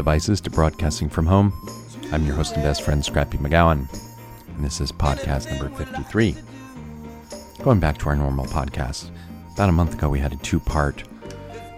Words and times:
devices 0.00 0.40
to 0.40 0.48
broadcasting 0.48 1.10
from 1.10 1.26
home. 1.26 1.52
I'm 2.10 2.24
your 2.24 2.34
host 2.34 2.54
and 2.54 2.62
best 2.62 2.80
friend, 2.80 3.04
Scrappy 3.04 3.36
McGowan, 3.36 3.86
and 4.48 4.64
this 4.64 4.80
is 4.80 4.90
podcast 4.90 5.50
number 5.50 5.68
53. 5.76 6.34
Going 7.62 7.80
back 7.80 7.98
to 7.98 8.08
our 8.08 8.16
normal 8.16 8.46
podcast, 8.46 9.10
about 9.52 9.68
a 9.68 9.72
month 9.72 9.92
ago 9.92 10.08
we 10.08 10.18
had 10.18 10.32
a 10.32 10.36
two 10.36 10.58
part 10.58 11.04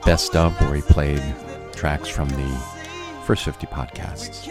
best 0.05 0.37
of 0.37 0.53
where 0.61 0.71
we 0.71 0.83
played 0.83 1.21
tracks 1.73 2.07
from 2.07 2.29
the 2.29 2.63
first 3.25 3.45
50 3.45 3.67
podcasts. 3.67 4.47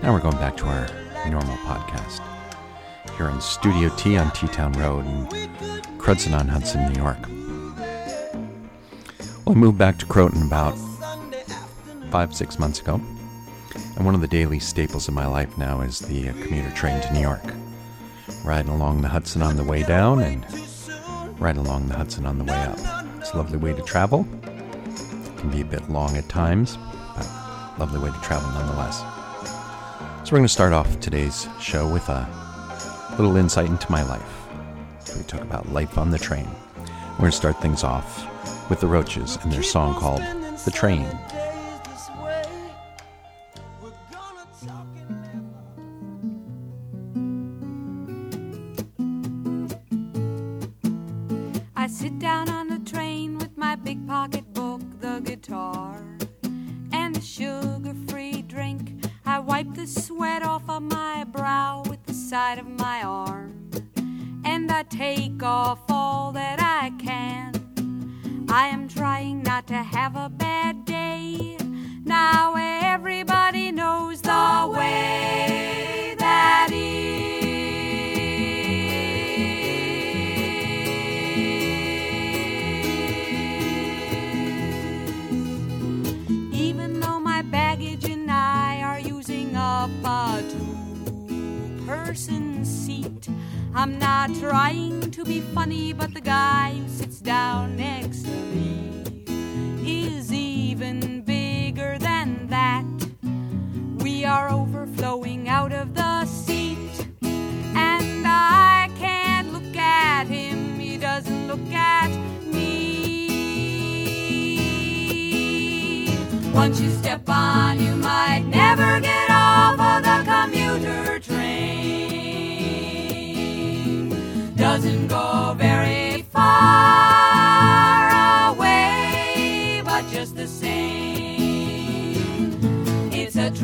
Now 0.00 0.12
we're 0.12 0.20
going 0.20 0.36
back 0.36 0.56
to 0.58 0.66
our 0.66 0.86
normal 1.28 1.56
podcast 1.66 2.20
here 3.16 3.28
in 3.28 3.40
Studio 3.40 3.88
T 3.96 4.16
on 4.16 4.30
T 4.30 4.46
Town 4.46 4.70
Road 4.74 5.04
in 5.04 5.98
Croton 5.98 6.32
on 6.32 6.46
Hudson, 6.46 6.92
New 6.92 7.02
York. 7.02 7.18
Well, 9.44 9.56
I 9.56 9.58
moved 9.58 9.78
back 9.78 9.98
to 9.98 10.06
Croton 10.06 10.42
about 10.46 10.76
five, 12.14 12.32
six 12.32 12.60
months 12.60 12.80
ago, 12.80 13.00
and 13.96 14.06
one 14.06 14.14
of 14.14 14.20
the 14.20 14.28
daily 14.28 14.60
staples 14.60 15.08
of 15.08 15.14
my 15.14 15.26
life 15.26 15.58
now 15.58 15.80
is 15.80 15.98
the 15.98 16.28
uh, 16.28 16.32
commuter 16.44 16.70
train 16.70 17.00
to 17.00 17.12
New 17.12 17.18
York. 17.18 17.42
Riding 18.44 18.70
along 18.70 19.02
the 19.02 19.08
Hudson 19.08 19.42
on 19.42 19.56
the 19.56 19.64
way 19.64 19.82
down 19.82 20.22
and 20.22 20.46
riding 21.40 21.66
along 21.66 21.88
the 21.88 21.96
Hudson 21.96 22.24
on 22.24 22.38
the 22.38 22.44
way 22.44 22.54
up. 22.54 22.78
It's 23.18 23.32
a 23.32 23.36
lovely 23.36 23.58
way 23.58 23.72
to 23.72 23.82
travel. 23.82 24.28
It 24.44 25.36
can 25.38 25.50
be 25.50 25.62
a 25.62 25.64
bit 25.64 25.90
long 25.90 26.16
at 26.16 26.28
times, 26.28 26.78
but 27.16 27.28
lovely 27.80 27.98
way 27.98 28.16
to 28.16 28.22
travel 28.22 28.48
nonetheless. 28.50 29.00
So 29.00 30.30
we're 30.30 30.38
going 30.38 30.44
to 30.44 30.48
start 30.48 30.72
off 30.72 31.00
today's 31.00 31.48
show 31.58 31.92
with 31.92 32.08
a 32.08 32.28
little 33.18 33.36
insight 33.36 33.66
into 33.66 33.90
my 33.90 34.04
life. 34.04 34.46
We 35.16 35.24
talk 35.24 35.40
about 35.40 35.68
life 35.72 35.98
on 35.98 36.12
the 36.12 36.18
train. 36.20 36.48
We're 37.14 37.22
going 37.22 37.32
to 37.32 37.36
start 37.36 37.60
things 37.60 37.82
off 37.82 38.70
with 38.70 38.78
the 38.78 38.86
Roaches 38.86 39.36
and 39.42 39.52
their 39.52 39.64
song 39.64 39.96
called 39.96 40.20
The 40.64 40.70
Train. 40.72 41.08
Big 53.84 54.08
pocketbook, 54.08 54.80
the 55.00 55.20
guitar, 55.20 56.02
and 56.90 57.14
the 57.14 57.20
sugar 57.20 57.94
free 58.08 58.40
drink. 58.40 59.04
I 59.26 59.38
wipe 59.40 59.74
the 59.74 59.86
sweat 59.86 60.42
off 60.42 60.70
of 60.70 60.82
my 60.82 61.24
brow 61.24 61.82
with 61.90 62.02
the 62.06 62.14
side 62.14 62.58
of 62.58 62.66
my 62.66 63.02
arm, 63.02 63.70
and 64.42 64.70
I 64.72 64.84
take 64.84 65.42
off 65.42 65.80
all 65.90 66.32
that 66.32 66.60
I 66.62 66.92
can. 66.98 68.46
I 68.48 68.68
am 68.68 68.88
trying 68.88 69.42
not 69.42 69.66
to 69.66 69.82
have 69.82 70.16
a 70.16 70.30
bad 70.30 70.86
day. 70.86 71.58
Now 72.04 72.56
I'm 93.84 93.98
not 93.98 94.34
trying 94.36 95.10
to 95.10 95.26
be 95.26 95.42
funny, 95.42 95.92
but 95.92 96.14
the 96.14 96.20
guy 96.22 96.70
who 96.70 96.88
sits 96.88 97.20
down 97.20 97.76
next 97.76 98.23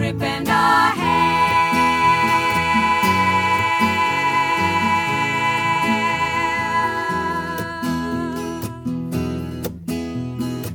trip 0.01 0.23
and 0.23 0.49
a 0.49 0.51
half. 0.51 1.75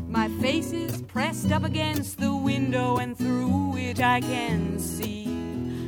My 0.07 0.29
face 0.39 0.71
is 0.73 1.01
pressed 1.07 1.51
up 1.51 1.63
against 1.63 2.19
the 2.19 2.35
window, 2.35 2.97
and 2.97 3.17
through 3.17 3.77
it 3.77 3.99
I 3.99 4.21
can 4.21 4.77
see 4.77 5.25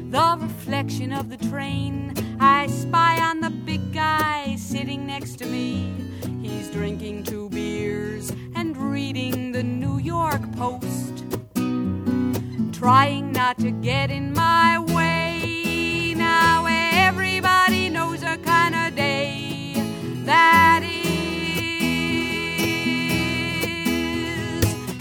the 0.09 0.37
reflection 0.39 1.13
of 1.13 1.29
the 1.29 1.37
train. 1.37 2.15
I 2.39 2.65
spy 2.65 3.21
on 3.21 3.41
the 3.41 3.51
big 3.51 3.93
guy 3.93 4.55
sitting 4.55 5.05
next 5.05 5.35
to 5.35 5.45
me. 5.45 5.93
He's 6.41 6.71
drinking 6.71 7.25
two 7.25 7.49
beers 7.49 8.31
and 8.55 8.75
reading 8.75 9.51
the 9.51 9.61
New 9.61 9.99
York 9.99 10.41
Post, 10.53 11.16
trying 12.87 13.27
not 13.33 13.57
to 13.57 13.69
get 13.69 14.09
in 14.09 14.31
my 14.31 14.79
way. 14.95 16.13
Now 16.15 16.65
everybody 16.69 17.89
knows 17.89 18.23
a 18.23 18.37
kind 18.37 18.73
of 18.73 18.95
day 18.95 19.73
that 20.23 20.83
is. 20.83 20.95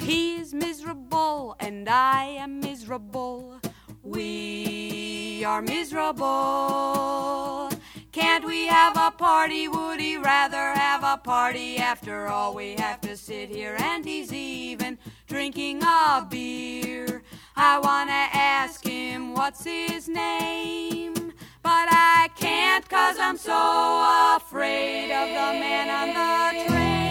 He 0.00 0.34
is 0.34 0.52
miserable 0.52 1.54
and 1.60 1.88
I 1.88 2.24
am 2.24 2.58
miserable. 2.58 3.60
We 4.02 5.44
are 5.46 5.62
miserable. 5.62 6.26
Can't 8.10 8.44
we 8.44 8.66
have 8.66 8.96
a 8.96 9.12
party? 9.12 9.68
Would 9.68 10.00
he 10.00 10.16
rather 10.16 10.74
have 10.74 11.04
a 11.04 11.18
party? 11.18 11.76
After 11.76 12.26
all, 12.26 12.52
we 12.52 12.74
have 12.78 13.00
to 13.02 13.16
sit 13.16 13.48
here 13.48 13.76
and 13.78 14.04
he's 14.04 14.32
even 14.32 14.98
drinking 15.28 15.84
a 15.84 16.26
beer. 16.28 17.15
I 17.56 17.78
wanna 17.78 18.28
ask 18.34 18.84
him 18.84 19.32
what's 19.32 19.64
his 19.64 20.08
name, 20.08 21.14
but 21.62 21.88
I 21.90 22.28
can't 22.36 22.86
cause 22.86 23.16
I'm 23.18 23.38
so 23.38 24.36
afraid 24.36 25.10
of 25.10 25.28
the 25.28 25.58
man 25.58 25.88
on 25.88 26.08
the 26.08 26.68
train. 26.68 27.05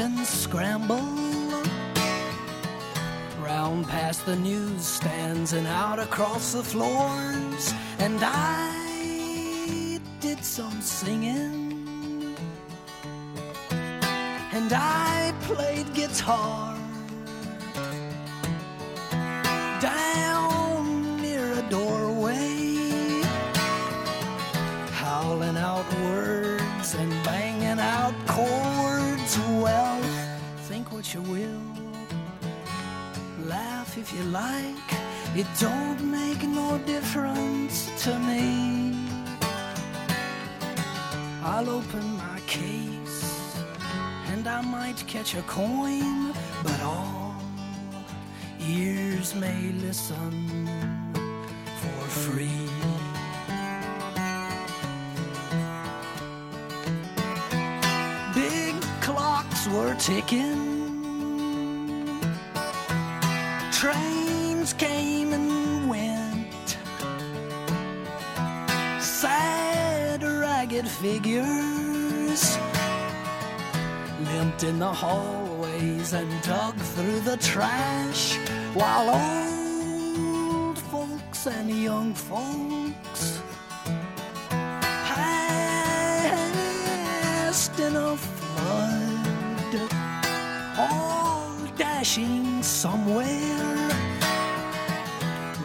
And 0.00 0.26
scramble. 0.26 0.96
Round 3.40 3.86
past 3.86 4.24
the 4.24 4.36
newsstands 4.36 5.52
and 5.52 5.66
out 5.66 5.98
across 5.98 6.52
the 6.52 6.62
floors, 6.62 7.74
and 7.98 8.18
I 8.22 10.00
did 10.20 10.44
some 10.44 10.80
singing, 10.80 12.34
and 14.52 14.72
I 14.72 15.34
played 15.42 15.92
guitar 15.92 16.81
you 31.14 31.22
will, 31.22 31.62
laugh 33.46 33.98
if 33.98 34.12
you 34.14 34.22
like. 34.24 34.88
It 35.36 35.46
don't 35.60 36.00
make 36.10 36.42
no 36.42 36.78
difference 36.86 37.90
to 38.04 38.18
me. 38.18 38.96
I'll 41.42 41.68
open 41.68 42.16
my 42.16 42.40
case 42.46 43.56
and 44.28 44.46
I 44.46 44.62
might 44.62 45.06
catch 45.06 45.34
a 45.34 45.42
coin, 45.42 46.32
but 46.62 46.80
all 46.82 47.34
ears 48.60 49.34
may 49.34 49.72
listen 49.86 50.66
for 51.80 52.02
free. 52.08 52.68
Big 58.34 58.80
clocks 59.02 59.66
were 59.68 59.94
ticking. 59.96 60.71
Hallways 75.02 76.12
and 76.12 76.30
dug 76.42 76.76
through 76.94 77.20
the 77.20 77.36
trash 77.38 78.36
while 78.72 79.08
old 79.10 80.78
folks 80.78 81.48
and 81.48 81.68
young 81.68 82.14
folks 82.14 83.42
passed 85.08 86.30
in 87.80 87.96
a 87.96 88.16
flood, 88.16 89.90
all 90.78 91.50
dashing 91.76 92.62
somewhere, 92.62 93.90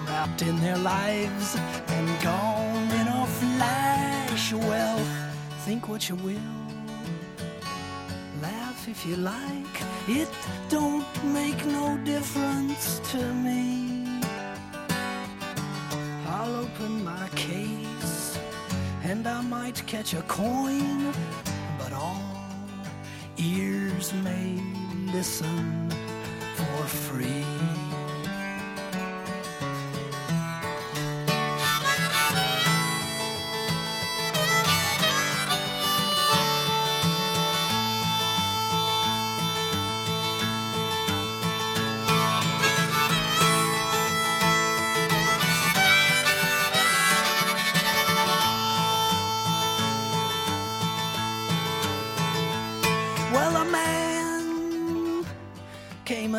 wrapped 0.07 0.41
in 0.41 0.59
their 0.61 0.79
lives 0.79 1.55
and 1.89 2.07
gone 2.23 2.89
in 3.01 3.07
a 3.07 3.25
flash. 3.27 4.51
Well, 4.51 4.97
think 5.59 5.87
what 5.87 6.09
you 6.09 6.15
will 6.15 6.66
if 8.97 9.05
you 9.05 9.15
like. 9.17 9.77
It 10.07 10.29
don't 10.69 11.05
make 11.25 11.63
no 11.65 11.97
difference 12.03 12.99
to 13.11 13.21
me. 13.33 14.05
I'll 16.27 16.55
open 16.55 17.03
my 17.03 17.27
case 17.35 18.39
and 19.03 19.27
I 19.27 19.41
might 19.41 19.85
catch 19.85 20.13
a 20.13 20.23
coin, 20.23 21.13
but 21.77 21.93
all 21.93 22.23
ears 23.37 24.13
may 24.23 24.59
listen 25.13 25.89
for 26.55 26.83
free. 26.87 27.76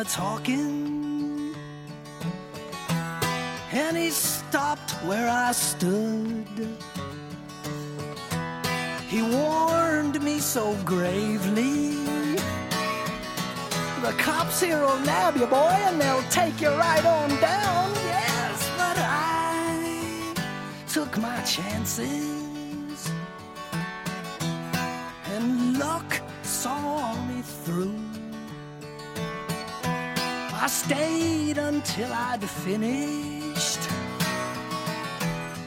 Talking, 0.09 1.53
and 3.71 3.95
he 3.95 4.09
stopped 4.09 4.91
where 5.05 5.29
I 5.29 5.51
stood. 5.51 6.47
He 9.07 9.21
warned 9.21 10.21
me 10.23 10.39
so 10.39 10.75
gravely. 10.83 11.93
The 14.01 14.13
cops 14.17 14.61
here 14.61 14.81
will 14.81 14.99
nab 14.99 15.37
you, 15.37 15.45
boy, 15.45 15.75
and 15.87 16.01
they'll 16.01 16.23
take 16.31 16.59
you 16.59 16.69
right 16.69 17.05
on 17.05 17.29
down. 17.39 17.91
Yes, 17.93 18.69
but 18.77 18.97
I 18.97 20.33
took 20.87 21.17
my 21.19 21.39
chances 21.43 22.38
I 30.61 30.67
stayed 30.67 31.57
until 31.57 32.11
I'd 32.11 32.43
finished, 32.43 33.79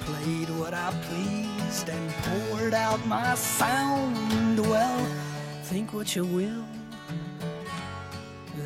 played 0.00 0.50
what 0.50 0.74
I 0.74 0.92
pleased, 1.08 1.88
and 1.88 2.10
poured 2.24 2.74
out 2.74 3.04
my 3.06 3.34
sound. 3.34 4.58
Well, 4.60 5.06
think 5.62 5.94
what 5.94 6.14
you 6.14 6.26
will, 6.26 6.64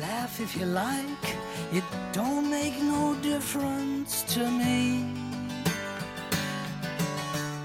laugh 0.01 0.41
if 0.41 0.57
you 0.57 0.65
like. 0.65 1.25
It 1.71 1.85
don't 2.11 2.49
make 2.49 2.77
no 2.81 3.15
difference 3.21 4.23
to 4.33 4.51
me. 4.51 5.05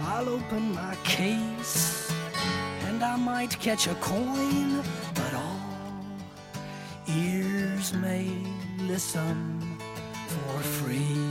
I'll 0.02 0.28
open 0.28 0.72
my 0.72 0.94
case 1.02 2.12
and 2.86 3.02
I 3.02 3.16
might 3.16 3.58
catch 3.58 3.88
a 3.88 3.94
coin, 3.96 4.84
ears 7.16 7.92
may 7.94 8.30
listen 8.78 9.60
for 10.28 10.58
free. 10.60 11.28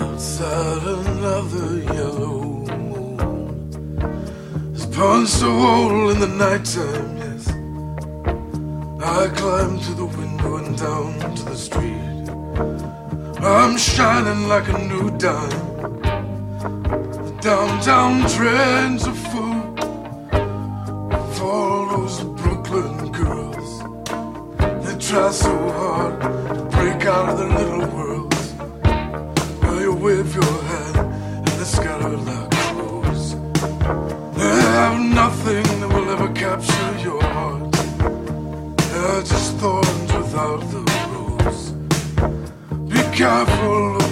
Outside 0.00 0.82
another 0.82 1.82
yellow 1.94 2.42
moon 2.78 3.88
a 4.74 5.50
in 6.10 6.20
the 6.20 6.26
nighttime, 6.26 7.16
yes. 7.16 7.48
I 9.00 9.28
climb 9.34 9.77
shining 13.98 14.46
like 14.46 14.68
a 14.68 14.78
new 14.78 15.10
dime. 15.18 15.50
The 17.24 17.36
downtown 17.40 18.30
trends 18.30 19.08
are 19.08 19.20
full 19.30 19.60
of 21.16 21.42
all 21.42 21.88
those 21.92 22.22
Brooklyn 22.40 23.10
girls. 23.10 23.70
They 24.84 24.96
try 25.04 25.30
so 25.32 25.52
hard 25.78 26.20
to 26.20 26.62
break 26.76 27.06
out 27.06 27.30
of 27.30 27.38
their 27.38 27.52
little 27.58 27.86
worlds. 27.96 28.54
Well, 29.62 29.80
you 29.80 29.92
wave 29.94 30.32
your 30.32 30.57
Be 43.28 43.44
careful 43.44 44.07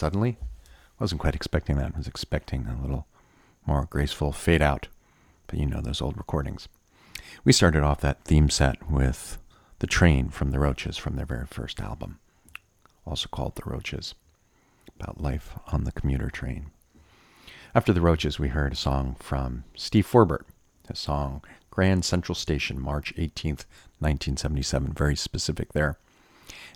suddenly. 0.00 0.38
Wasn't 0.98 1.20
quite 1.20 1.34
expecting 1.34 1.76
that. 1.76 1.92
I 1.94 1.98
was 1.98 2.08
expecting 2.08 2.66
a 2.66 2.80
little 2.80 3.06
more 3.66 3.86
graceful 3.90 4.32
fade 4.32 4.62
out. 4.62 4.88
But 5.46 5.58
you 5.58 5.66
know 5.66 5.82
those 5.82 6.00
old 6.00 6.16
recordings. 6.16 6.68
We 7.44 7.52
started 7.52 7.82
off 7.82 8.00
that 8.00 8.24
theme 8.24 8.48
set 8.48 8.90
with 8.90 9.36
The 9.80 9.86
Train 9.86 10.30
from 10.30 10.52
the 10.52 10.58
Roaches 10.58 10.96
from 10.96 11.16
their 11.16 11.26
very 11.26 11.46
first 11.46 11.80
album, 11.80 12.18
also 13.06 13.28
called 13.28 13.56
The 13.56 13.70
Roaches, 13.70 14.14
about 14.98 15.20
life 15.20 15.54
on 15.70 15.84
the 15.84 15.92
commuter 15.92 16.30
train. 16.30 16.70
After 17.74 17.92
The 17.92 18.00
Roaches, 18.00 18.38
we 18.38 18.48
heard 18.48 18.72
a 18.72 18.76
song 18.76 19.16
from 19.18 19.64
Steve 19.76 20.06
Forbert, 20.06 20.46
a 20.88 20.96
song 20.96 21.42
Grand 21.70 22.06
Central 22.06 22.34
Station, 22.34 22.80
March 22.80 23.14
18th, 23.16 23.66
1977, 24.00 24.94
very 24.94 25.14
specific 25.14 25.74
there. 25.74 25.98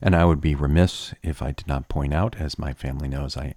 And 0.05 0.15
I 0.15 0.27
would 0.27 0.43
be 0.43 0.55
remiss 0.55 1.15
if 1.23 1.41
I 1.41 1.53
did 1.53 1.67
not 1.67 1.89
point 1.89 2.13
out, 2.13 2.37
as 2.37 2.59
my 2.59 2.75
family 2.75 3.09
knows, 3.09 3.39
I, 3.39 3.55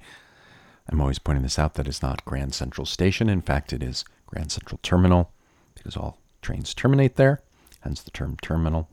I'm 0.88 1.01
always 1.01 1.20
pointing 1.20 1.44
this 1.44 1.60
out, 1.60 1.74
that 1.74 1.89
it's 1.89 2.01
not 2.01 2.24
Grand 2.24 2.54
Central 2.54 2.86
Station. 2.86 3.27
In 3.27 3.42
fact, 3.42 3.74
it 3.74 3.84
is 3.84 4.06
Grand 4.27 4.54
Central 4.54 4.80
Terminal, 4.82 5.30
because 5.75 5.98
all 5.98 6.20
trains 6.42 6.74
terminate 6.74 7.18
there, 7.18 7.42
hence 7.82 8.01
the 8.01 8.12
term 8.12 8.38
terminal. 8.42 8.88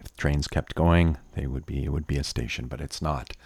If 0.00 0.08
the 0.08 0.18
trains 0.20 0.48
kept 0.48 0.74
going, 0.74 1.16
they 1.34 1.46
would 1.46 1.64
be 1.64 1.84
it 1.84 1.92
would 1.92 2.08
be 2.08 2.16
a 2.16 2.24
station, 2.24 2.66
but 2.66 2.80
it's 2.80 3.00
not. 3.00 3.36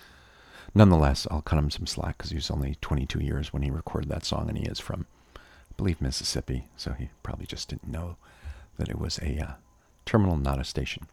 Nonetheless, 0.75 1.27
I'll 1.31 1.43
cut 1.43 1.59
him 1.59 1.71
some 1.71 1.87
slack 1.87 2.17
because 2.17 2.31
he 2.31 2.37
was 2.37 2.51
only 2.51 2.79
22 2.81 3.21
years 3.21 3.53
when 3.53 3.63
he 3.63 3.71
recorded 3.71 4.09
that 4.09 4.25
song, 4.25 4.49
and 4.49 4.57
he 4.57 4.65
is 4.65 4.81
from, 4.81 5.05
I 5.37 5.41
believe, 5.77 6.01
Mississippi, 6.01 6.65
so 6.79 6.93
he 6.93 7.11
probably 7.23 7.45
just 7.47 7.69
didn't 7.69 7.93
know 7.93 8.17
that 8.79 8.89
it 8.89 8.99
was 8.99 9.19
a 9.19 9.39
uh, 9.39 9.53
terminal, 10.09 10.39
not 10.39 10.59
a 10.59 10.65
station. 10.65 11.07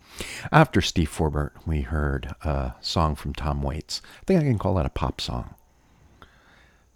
After 0.54 0.82
Steve 0.82 1.10
Forbert, 1.10 1.54
we 1.66 1.82
heard 1.82 2.34
a 2.44 2.76
song 2.80 3.16
from 3.16 3.34
Tom 3.34 3.62
Waits. 3.62 4.02
I 4.22 4.24
think 4.26 4.40
I 4.40 4.44
can 4.44 4.58
call 4.58 4.76
that 4.76 4.86
a 4.86 4.90
pop 4.90 5.20
song. 5.20 5.54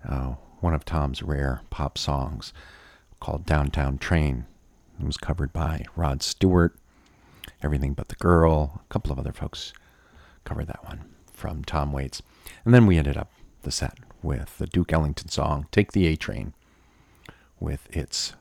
Uh, 0.07 0.35
one 0.61 0.73
of 0.73 0.85
Tom's 0.85 1.21
rare 1.21 1.61
pop 1.69 1.97
songs 1.97 2.53
called 3.19 3.45
Downtown 3.45 3.97
Train. 3.97 4.45
It 4.97 5.05
was 5.05 5.17
covered 5.17 5.51
by 5.51 5.83
Rod 5.97 6.23
Stewart, 6.23 6.77
Everything 7.61 7.93
But 7.93 8.07
the 8.07 8.15
Girl, 8.15 8.81
a 8.89 8.93
couple 8.93 9.11
of 9.11 9.19
other 9.19 9.33
folks 9.33 9.73
covered 10.45 10.67
that 10.67 10.85
one 10.85 11.03
from 11.33 11.65
Tom 11.65 11.91
Waits. 11.91 12.21
And 12.63 12.73
then 12.73 12.87
we 12.87 12.97
ended 12.97 13.17
up 13.17 13.29
the 13.63 13.71
set 13.71 13.97
with 14.23 14.57
the 14.57 14.67
Duke 14.67 14.93
Ellington 14.93 15.27
song, 15.27 15.67
Take 15.69 15.91
the 15.91 16.07
A 16.07 16.15
Train, 16.15 16.53
with 17.59 17.93
its 17.93 18.35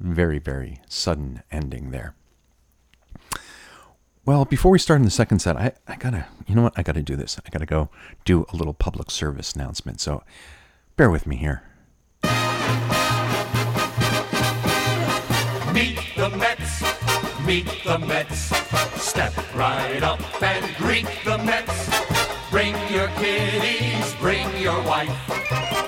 very, 0.00 0.38
very 0.38 0.80
sudden 0.88 1.42
ending 1.52 1.90
there. 1.90 2.14
Well, 4.26 4.46
before 4.46 4.70
we 4.70 4.78
start 4.78 5.00
in 5.00 5.04
the 5.04 5.10
second 5.10 5.40
set, 5.40 5.58
I, 5.58 5.72
I 5.86 5.96
gotta, 5.96 6.24
you 6.46 6.54
know 6.54 6.62
what? 6.62 6.72
I 6.76 6.82
gotta 6.82 7.02
do 7.02 7.14
this. 7.14 7.38
I 7.44 7.50
gotta 7.50 7.66
go 7.66 7.90
do 8.24 8.46
a 8.50 8.56
little 8.56 8.72
public 8.72 9.10
service 9.10 9.52
announcement. 9.52 10.00
So 10.00 10.22
bear 10.96 11.10
with 11.10 11.26
me 11.26 11.36
here. 11.36 11.62
Meet 15.74 15.98
the 16.16 16.30
Mets, 16.38 16.82
meet 17.44 17.66
the 17.84 17.98
Mets. 17.98 18.50
Step 18.98 19.34
right 19.54 20.02
up 20.02 20.20
and 20.42 20.74
greet 20.76 21.06
the 21.26 21.36
Mets. 21.36 21.90
Bring 22.50 22.74
your 22.90 23.08
kiddies, 23.18 24.14
bring 24.14 24.48
your 24.56 24.80
wife. 24.84 25.10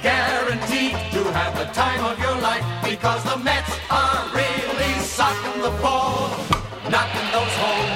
Guaranteed 0.03 0.93
to 1.13 1.25
have 1.33 1.57
the 1.57 1.73
time 1.73 2.05
of 2.05 2.19
your 2.19 2.37
life 2.43 2.65
because 2.85 3.25
the 3.25 3.39
Mets 3.39 3.79
are 3.89 4.29
really 4.35 4.93
socking 5.01 5.63
the 5.63 5.71
ball, 5.81 6.29
knocking 6.91 7.33
those 7.33 7.57
home 7.57 7.96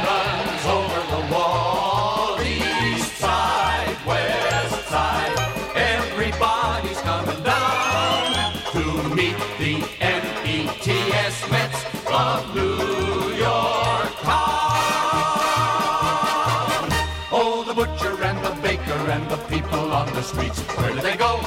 the 20.21 20.27
streets, 20.27 20.61
where 20.77 20.93
do 20.93 21.01
they 21.01 21.17
go? 21.17 21.41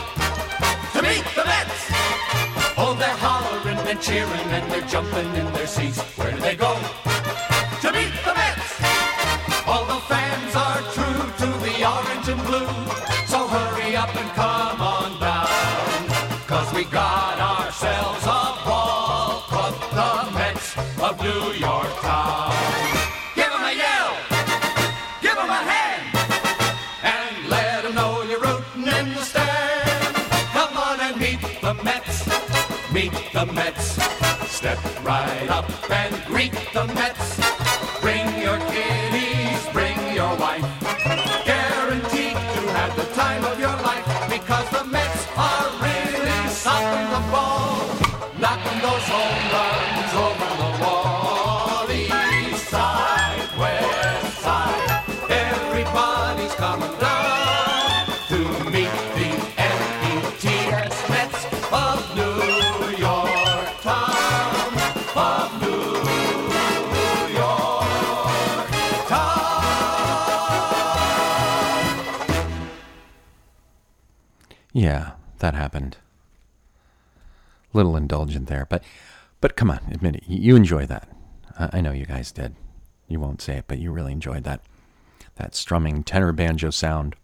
To 0.94 1.02
meet 1.04 1.24
the 1.36 1.46
Mets! 1.46 1.92
Oh, 2.76 2.96
they're 2.98 3.18
hollering 3.20 3.78
and 3.88 4.02
cheering 4.02 4.48
and 4.50 4.72
they're 4.72 4.88
jumping 4.88 5.28
in 5.36 5.54
their 5.54 5.68
seats. 5.68 6.02
Where 6.18 6.32
do 6.32 6.40
they 6.40 6.56
go? 6.56 7.13
Right 35.04 35.50
up 35.50 35.92
and 35.92 36.26
greet 36.26 36.54
the 36.74 36.86
Mets. 36.94 37.53
Yeah, 74.74 75.12
that 75.40 75.54
happened. 75.54 75.98
Little 77.72 77.96
indulgent 77.96 78.48
there, 78.48 78.66
but 78.70 78.84
but 79.40 79.56
come 79.56 79.70
on, 79.70 79.80
admit 79.92 80.16
it. 80.16 80.24
You 80.28 80.56
enjoy 80.56 80.86
that. 80.88 81.08
I, 81.58 81.82
know 81.82 81.92
you 81.92 82.06
guys 82.06 82.32
did. 82.32 82.56
You 83.08 83.20
won't 83.20 83.42
say 83.42 83.58
it, 83.58 83.66
but 83.68 83.78
you 83.78 83.92
really 83.92 84.12
enjoyed 84.12 84.44
that. 84.46 84.62
That 85.36 85.54
strumming 85.54 86.04
tenor 86.04 86.32
banjo 86.32 86.70
sound. 86.70 87.16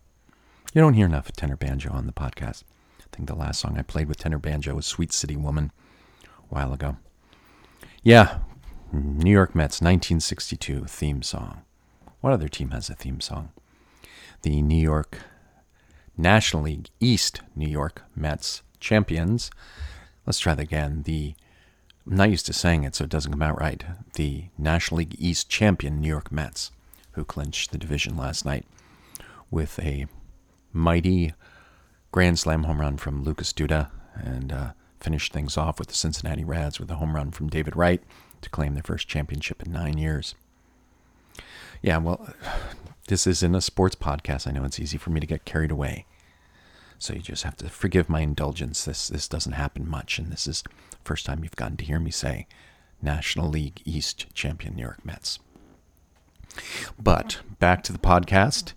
You 0.74 0.82
don't 0.82 0.94
hear 0.94 1.06
enough 1.06 1.32
tenor 1.32 1.56
banjo 1.56 1.92
on 1.92 2.06
the 2.06 2.14
podcast. 2.14 2.64
I 3.00 3.16
think 3.16 3.28
the 3.28 3.36
last 3.36 3.60
song 3.60 3.78
I 3.78 3.82
played 3.82 4.08
with 4.08 4.18
tenor 4.18 4.38
banjo 4.38 4.76
was 4.76 4.86
Sweet 4.86 5.12
City 5.14 5.36
Woman 5.36 5.72
a 6.24 6.54
while 6.54 6.74
ago. 6.74 6.98
Yeah, 8.04 8.40
New 8.92 9.32
York 9.32 9.56
Mets 9.56 9.82
1962 9.82 10.86
theme 10.86 11.22
song. 11.22 11.62
What 12.22 12.34
other 12.34 12.50
team 12.50 12.72
has 12.72 12.90
a 12.90 12.96
theme 12.96 13.22
song? 13.22 13.50
The 14.42 14.62
New 14.62 14.80
York 14.82 15.20
National 16.20 16.64
League 16.64 16.90
East 17.00 17.40
New 17.56 17.68
York 17.68 18.04
Mets 18.14 18.62
champions. 18.82 19.50
Let's 20.26 20.40
try 20.40 20.54
that 20.54 20.62
again. 20.62 21.04
The 21.04 21.34
I'm 22.06 22.18
not 22.18 22.30
used 22.30 22.46
to 22.48 22.54
saying 22.54 22.84
it, 22.84 22.96
so 22.96 23.06
it 23.06 23.10
doesn't 23.10 23.32
come 23.32 23.42
out 23.42 23.60
right. 23.60 23.84
The 24.16 24.46
National 24.58 24.98
League 24.98 25.16
East 25.18 25.50
champion 25.50 26.02
New 26.02 26.10
York 26.10 26.30
Mets, 26.30 26.72
who 27.12 27.24
clinched 27.24 27.72
the 27.72 27.78
division 27.78 28.18
last 28.18 28.46
night 28.46 28.66
with 29.50 29.80
a 29.80 30.08
mighty 30.74 31.34
grand 32.12 32.38
slam 32.38 32.64
home 32.64 32.82
run 32.82 32.98
from 32.98 33.24
Lucas 33.24 33.54
Duda 33.54 33.90
and 34.16 34.52
uh, 34.52 34.72
finished 35.00 35.32
things 35.32 35.56
off 35.56 35.80
with 35.80 35.88
the 35.88 35.94
Cincinnati 35.94 36.44
Reds 36.44 36.82
with 36.82 36.92
a 36.92 36.96
home 36.96 37.16
run 37.16 37.32
from 37.32 37.48
David 37.48 37.78
Wright 37.78 38.04
to 38.42 38.50
claim 38.50 38.74
their 38.74 38.84
first 38.84 39.08
championship 39.08 39.64
in 39.64 39.72
nine 39.72 39.98
years. 39.98 40.36
Yeah, 41.82 41.98
well, 41.98 42.34
this 43.08 43.26
isn't 43.26 43.56
a 43.56 43.62
sports 43.62 43.96
podcast. 43.96 44.48
I 44.48 44.52
know 44.52 44.64
it's 44.66 44.80
easy 44.80 44.98
for 44.98 45.10
me 45.10 45.20
to 45.20 45.28
get 45.28 45.46
carried 45.46 45.72
away. 45.72 46.06
So 46.98 47.14
you 47.14 47.22
just 47.22 47.44
have 47.44 47.56
to 47.58 47.70
forgive 47.70 48.10
my 48.10 48.20
indulgence. 48.20 48.84
This 48.84 49.08
this 49.08 49.28
doesn't 49.30 49.54
happen 49.54 49.90
much, 49.90 50.20
and 50.20 50.32
this 50.32 50.48
is 50.48 50.64
first 51.04 51.26
time 51.26 51.44
you've 51.44 51.56
gotten 51.56 51.78
to 51.78 51.86
hear 51.86 52.00
me 52.00 52.12
say 52.12 52.46
National 53.02 53.48
League 53.48 53.82
East 53.86 54.26
champion 54.34 54.76
New 54.76 54.82
York 54.84 55.06
Mets. 55.06 55.40
But 57.02 57.40
back 57.60 57.84
to 57.84 57.94
the 57.94 58.00
podcast. 58.00 58.74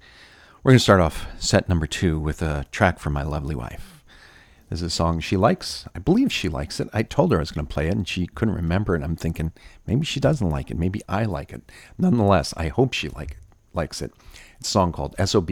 We're 0.63 0.71
going 0.71 0.79
to 0.79 0.83
start 0.85 1.01
off 1.01 1.27
set 1.41 1.69
number 1.69 1.89
two 1.89 2.21
with 2.21 2.41
a 2.41 2.67
track 2.71 3.01
from 3.01 3.13
my 3.13 3.25
lovely 3.25 3.57
wife. 3.57 3.92
This 4.73 4.81
is 4.81 4.87
a 4.87 4.91
song 4.91 5.21
she 5.21 5.37
likes. 5.37 5.85
I 5.95 5.99
believe 5.99 6.33
she 6.33 6.49
likes 6.49 6.81
it. 6.81 6.89
I 6.95 7.03
told 7.03 7.31
her 7.31 7.37
I 7.37 7.41
was 7.41 7.51
going 7.51 7.67
to 7.67 7.71
play 7.71 7.89
it, 7.89 7.93
and 7.93 8.09
she 8.09 8.27
couldn't 8.27 8.55
remember 8.55 8.97
it. 8.97 9.03
I'm 9.03 9.17
thinking 9.17 9.53
maybe 9.87 10.07
she 10.07 10.19
doesn't 10.19 10.49
like 10.49 10.71
it. 10.71 10.79
Maybe 10.79 11.03
I 11.07 11.27
like 11.27 11.53
it. 11.53 11.71
Nonetheless, 11.99 12.55
I 12.57 12.69
hope 12.69 12.95
she 12.95 13.11
like 13.11 13.37
likes 13.75 14.01
it. 14.01 14.15
It's 14.59 14.69
a 14.71 14.73
song 14.73 14.93
called 14.93 15.15
SOB 15.23 15.51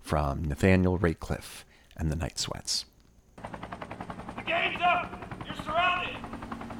from 0.00 0.44
Nathaniel 0.46 0.98
Rateliff 0.98 1.64
and 1.98 2.10
the 2.10 2.16
Night 2.16 2.38
Sweats. 2.38 2.86
The 3.36 4.42
game's 4.46 4.80
up! 4.80 5.12
You're 5.44 5.54
surrounded! 5.56 6.16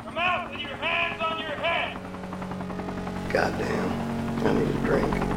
Come 0.04 0.16
out 0.16 0.50
with 0.50 0.60
your 0.60 0.74
hands 0.76 1.20
on 1.22 1.38
your 1.38 1.50
head! 1.50 1.98
Goddamn, 3.30 4.46
I 4.46 4.52
need 4.54 4.68
a 4.74 4.86
drink. 4.86 5.28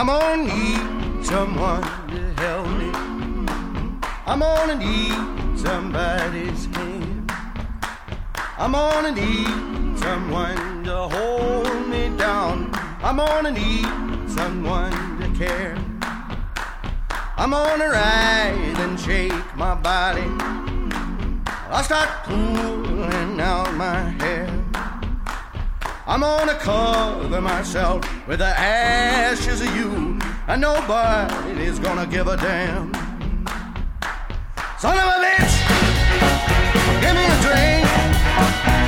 I'm 0.00 0.06
gonna 0.06 0.44
need 0.44 1.26
someone 1.26 1.82
to 1.82 2.32
help 2.40 2.66
me. 2.68 2.90
I'm 4.24 4.38
gonna 4.40 4.76
need 4.76 5.58
somebody's 5.58 6.64
hand. 6.74 7.30
I'm 8.56 8.72
gonna 8.72 9.12
need 9.12 9.98
someone 9.98 10.84
to 10.84 10.96
hold 11.06 11.86
me 11.86 12.08
down. 12.16 12.70
I'm 13.02 13.18
gonna 13.18 13.50
need 13.50 13.84
someone 14.26 14.90
to 15.20 15.28
care. 15.36 15.76
I'm 17.36 17.50
gonna 17.50 17.90
rise 17.90 18.78
and 18.78 18.98
shake 18.98 19.54
my 19.54 19.74
body. 19.74 20.24
I'll 21.68 21.84
start 21.84 22.08
pulling 22.24 23.38
out 23.38 23.74
my 23.74 24.00
hair. 24.18 24.59
I'm 26.10 26.22
gonna 26.22 26.56
cover 26.56 27.40
myself 27.40 28.02
with 28.26 28.40
the 28.40 28.46
ashes 28.58 29.60
of 29.60 29.76
you, 29.76 30.18
and 30.48 30.60
nobody's 30.60 31.78
gonna 31.78 32.04
give 32.04 32.26
a 32.26 32.36
damn. 32.36 32.92
Son 34.80 34.98
of 34.98 35.06
a 35.06 35.18
bitch, 35.24 35.54
give 37.00 37.14
me 37.14 37.24
a 37.24 37.40
drink. 37.42 38.79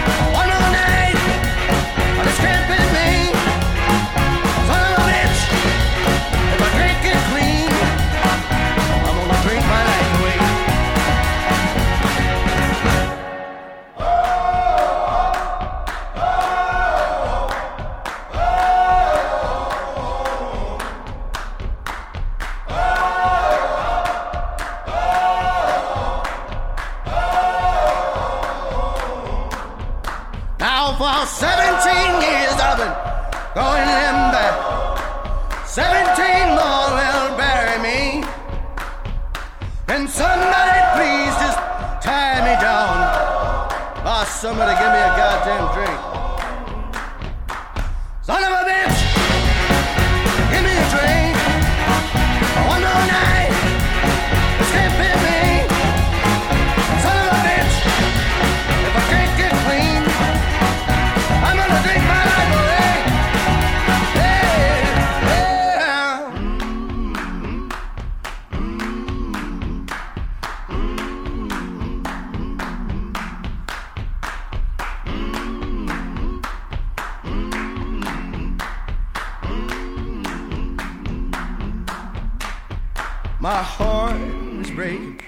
My 83.42 83.60
heart 83.60 84.20
is 84.60 84.70
breaking, 84.70 85.18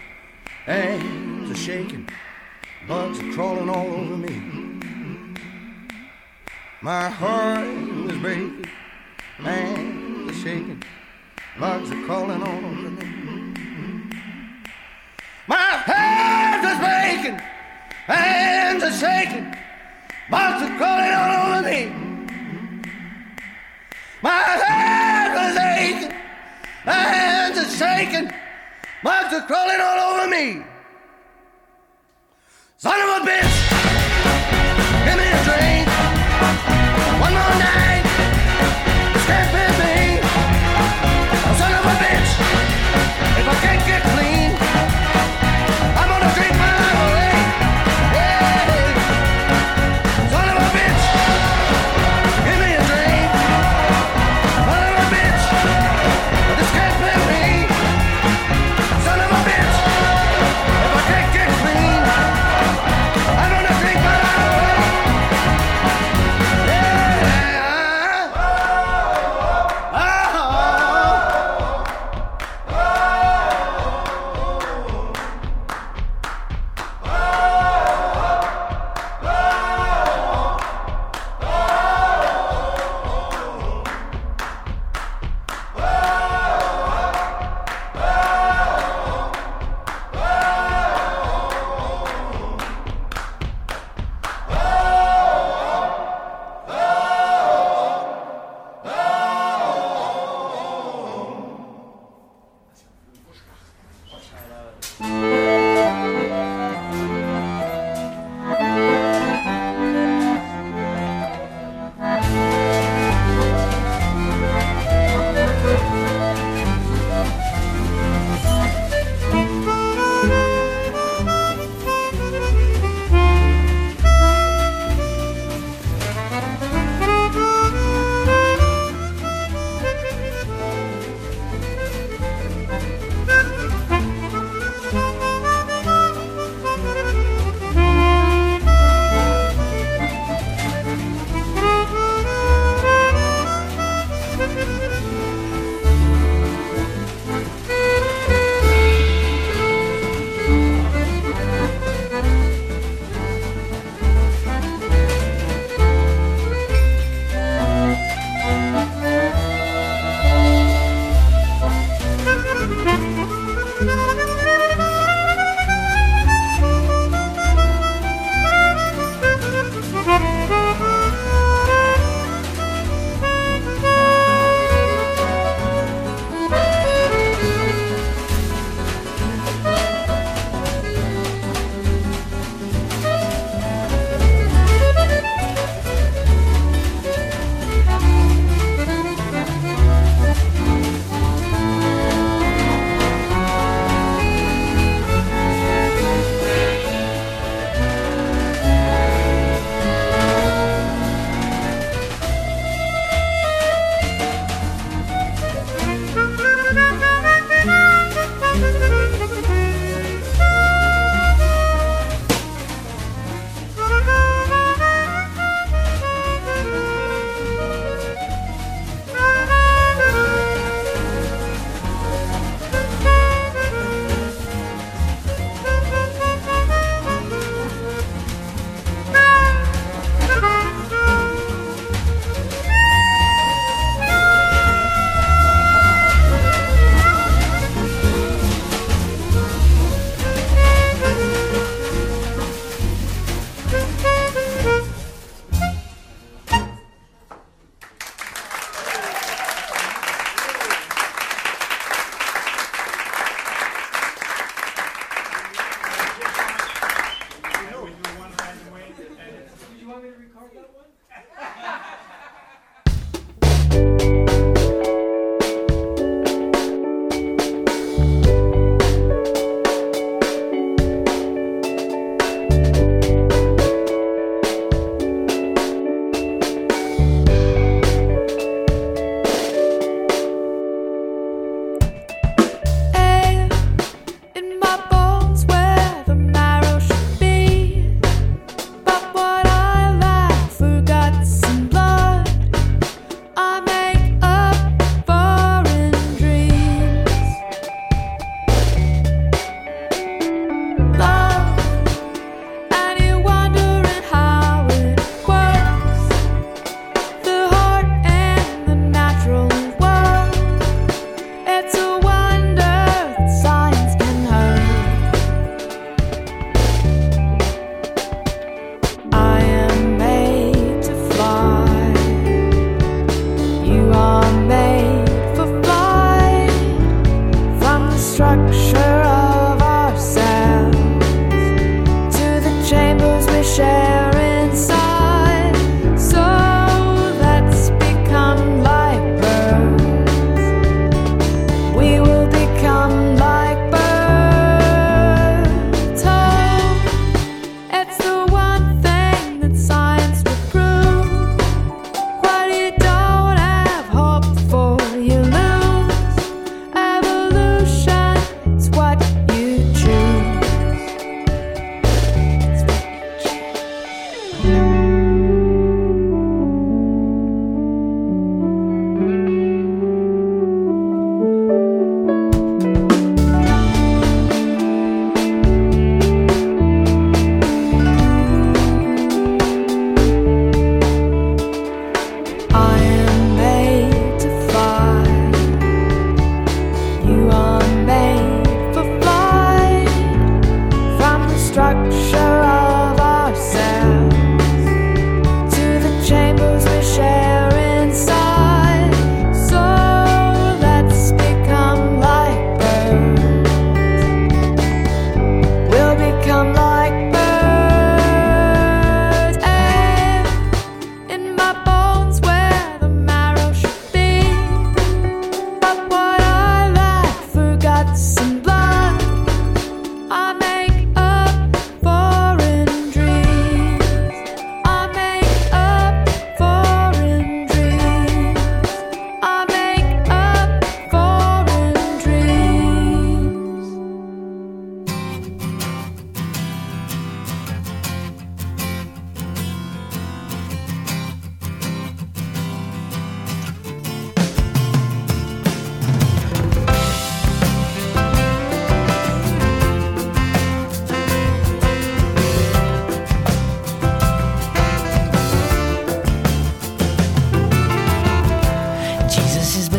hands 0.66 1.50
are 1.50 1.56
shaking, 1.56 2.08
bugs 2.86 3.18
are 3.18 3.32
crawling 3.32 3.68
all 3.68 3.92
over 3.92 4.16
me. 4.16 5.40
My 6.80 7.08
heart 7.08 7.66
is 7.66 8.16
breaking, 8.18 8.66
hands 9.38 10.30
are 10.30 10.32
shaking, 10.32 10.80
bugs 11.58 11.90
are 11.90 12.04
crawling 12.06 12.40
all 12.40 12.64
over 12.64 12.90
me. 12.90 13.04
My 15.48 15.56
hands 15.56 16.64
are 16.70 16.78
breaking, 16.86 17.40
hands 18.06 18.84
are 18.84 18.92
shaking, 18.92 19.56
bugs 20.30 20.62
are 20.62 20.76
crawling 20.78 21.14
all 21.14 21.52
over 21.52 21.68
me. 21.68 21.92
My 24.22 24.30
hands 24.30 25.58
are 25.58 25.78
aching. 25.78 26.23
My 26.84 26.92
hands 26.92 27.58
are 27.58 27.70
shaking. 27.70 28.30
Bugs 29.02 29.32
are 29.34 29.46
crawling 29.46 29.80
all 29.80 30.14
over 30.14 30.28
me. 30.28 30.62
Son 32.76 33.00
of 33.00 33.22
a 33.22 33.30
bitch, 33.30 33.83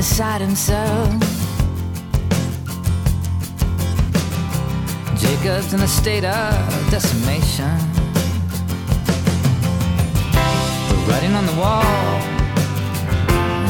beside 0.07 0.39
himself. 0.39 1.09
Jacob's 5.17 5.73
in 5.73 5.81
a 5.81 5.87
state 5.87 6.23
of 6.23 6.91
decimation. 6.91 7.75
The 10.89 10.95
writing 11.09 11.33
on 11.33 11.47
the 11.47 11.57
wall 11.63 11.83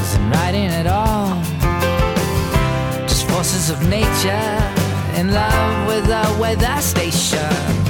isn't 0.01 0.29
writing 0.29 0.67
at 0.81 0.87
all. 0.87 1.41
Just 3.07 3.29
forces 3.29 3.69
of 3.69 3.79
nature 3.87 4.51
in 5.17 5.33
love 5.33 5.87
with 5.87 6.05
a 6.09 6.37
weather 6.37 6.81
station. 6.81 7.84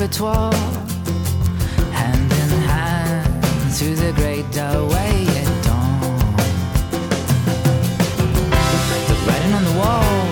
Repertoire 0.00 0.54
hand 1.92 2.32
in 2.32 2.50
hand 2.64 3.44
through 3.74 3.94
the 3.94 4.12
great 4.12 4.50
doorway 4.50 5.26
at 5.40 5.64
dawn. 5.64 6.00
The 9.08 9.16
writing 9.26 9.52
on 9.52 9.64
the 9.70 9.76
wall 9.78 10.24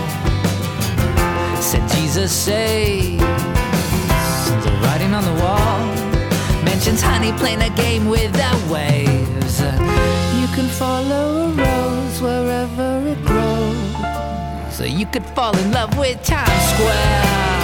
said 1.61 1.87
Jesus 1.90 2.33
saves. 2.33 3.22
The 4.64 4.72
writing 4.85 5.12
on 5.12 5.24
the 5.24 5.37
wall 5.42 5.78
mentions 6.64 7.02
honey 7.02 7.33
playing 7.33 7.61
a 7.61 7.70
game 7.76 8.09
with 8.09 8.33
the 8.33 8.72
waves. 8.72 9.61
You 10.40 10.48
can 10.57 10.68
follow 10.81 11.26
a 11.44 11.52
rose 11.52 12.22
wherever 12.22 13.07
it 13.07 13.22
grows. 13.26 14.74
So 14.74 14.85
you 14.85 15.04
could 15.04 15.26
fall 15.26 15.54
in 15.59 15.72
love 15.72 15.98
with 15.98 16.22
Times 16.22 16.62
Square. 16.72 17.58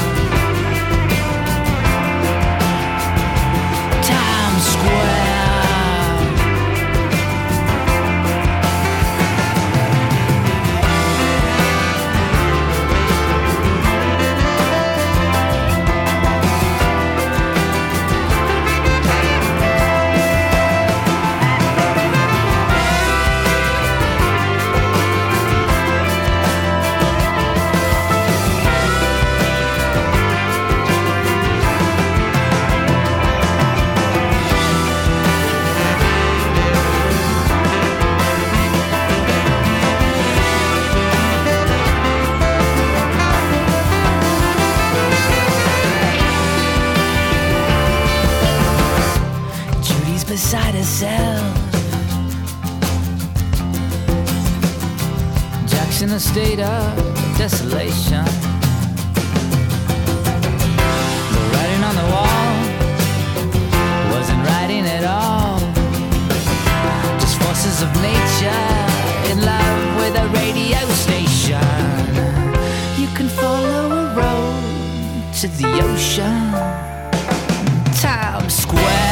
Beside 50.54 50.74
herself. 50.76 51.56
Jack's 55.66 56.00
in 56.02 56.10
a 56.10 56.20
state 56.20 56.60
of 56.60 56.96
desolation. 57.36 58.24
The 61.34 61.40
writing 61.50 61.82
on 61.82 61.94
the 62.02 62.06
wall 62.14 62.54
wasn't 64.14 64.46
writing 64.46 64.84
at 64.86 65.02
all. 65.02 65.58
Just 67.18 67.36
forces 67.42 67.82
of 67.82 67.90
nature 68.00 68.64
in 69.32 69.42
love 69.44 69.96
with 69.98 70.14
a 70.14 70.28
radio 70.38 70.78
station. 71.04 71.66
You 72.96 73.08
can 73.16 73.28
follow 73.28 73.90
a 73.90 74.14
road 74.14 75.34
to 75.40 75.48
the 75.48 75.82
ocean. 75.82 76.52
Times 78.00 78.54
Square. 78.54 79.03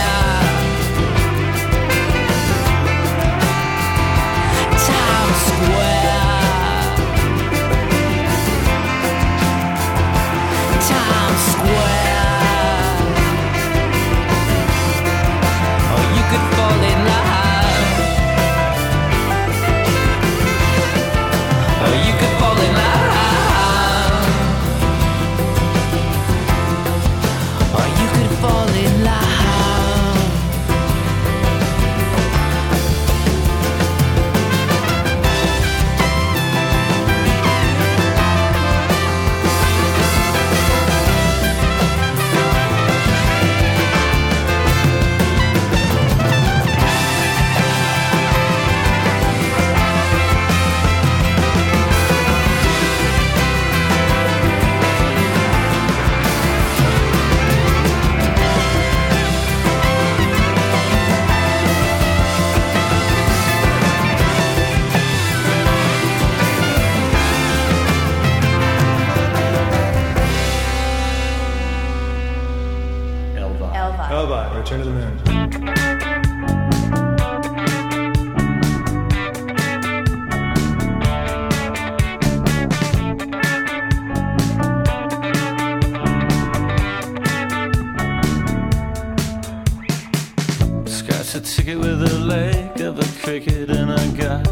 Scratched 91.32 91.48
a 91.48 91.56
ticket 91.56 91.78
with 91.78 92.02
a 92.02 92.18
leg 92.18 92.80
of 92.82 92.98
a 92.98 93.24
cricket, 93.24 93.70
and 93.70 93.90
I 93.90 94.06
got 94.08 94.44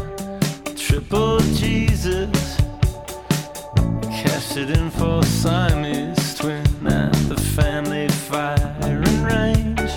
triple 0.75 1.37
Jesus. 1.53 2.57
Cashed 4.09 4.57
it 4.57 4.71
in 4.71 4.89
for 4.89 5.21
Siamese 5.21 6.33
twin 6.39 6.65
at 6.87 7.13
the 7.29 7.39
family 7.55 8.07
firing 8.09 9.21
range. 9.21 9.91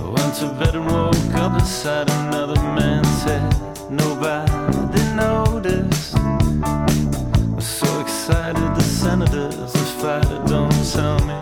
I 0.00 0.08
went 0.08 0.34
to 0.36 0.46
bed 0.58 0.74
and 0.74 0.86
woke 0.86 1.34
up 1.34 1.58
beside 1.58 2.08
another 2.08 2.58
man's 2.62 3.22
head. 3.24 3.54
Nobody 3.90 5.02
noticed. 5.14 6.16
I'm 6.16 7.60
so 7.60 8.00
excited, 8.00 8.74
the 8.74 8.82
senators, 8.82 9.70
the 9.70 9.86
fighter, 10.00 10.42
don't 10.46 10.72
tell 10.94 11.18
me 11.26 11.38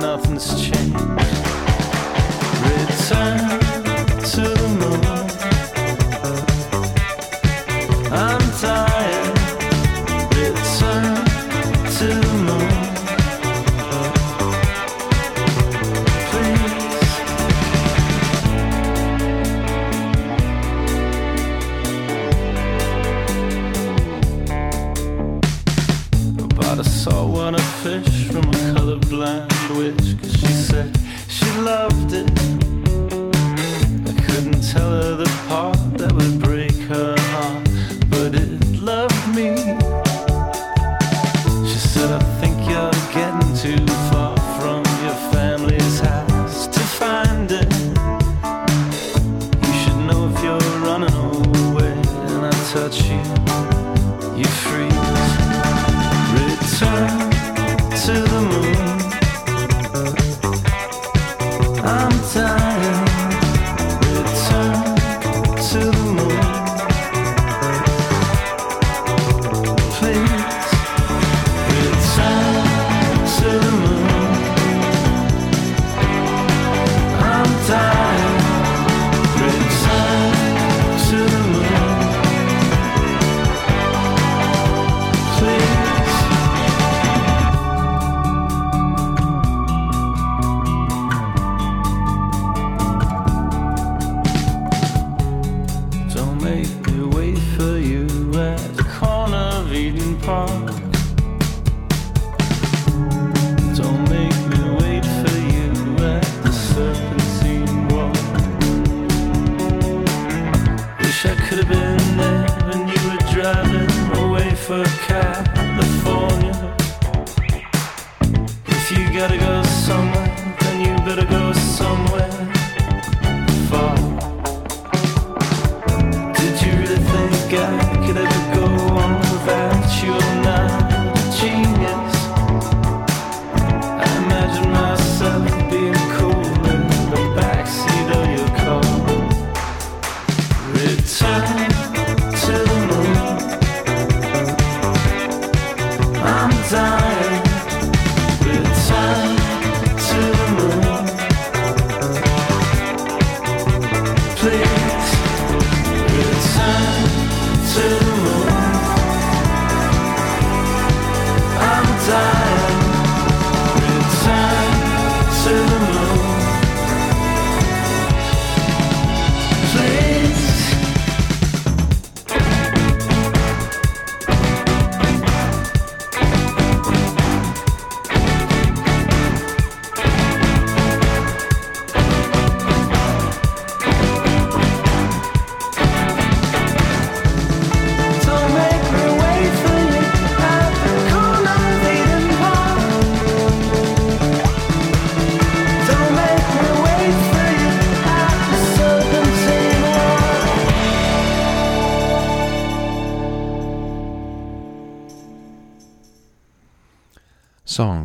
nothing's 0.00 0.68
changed. 0.68 0.93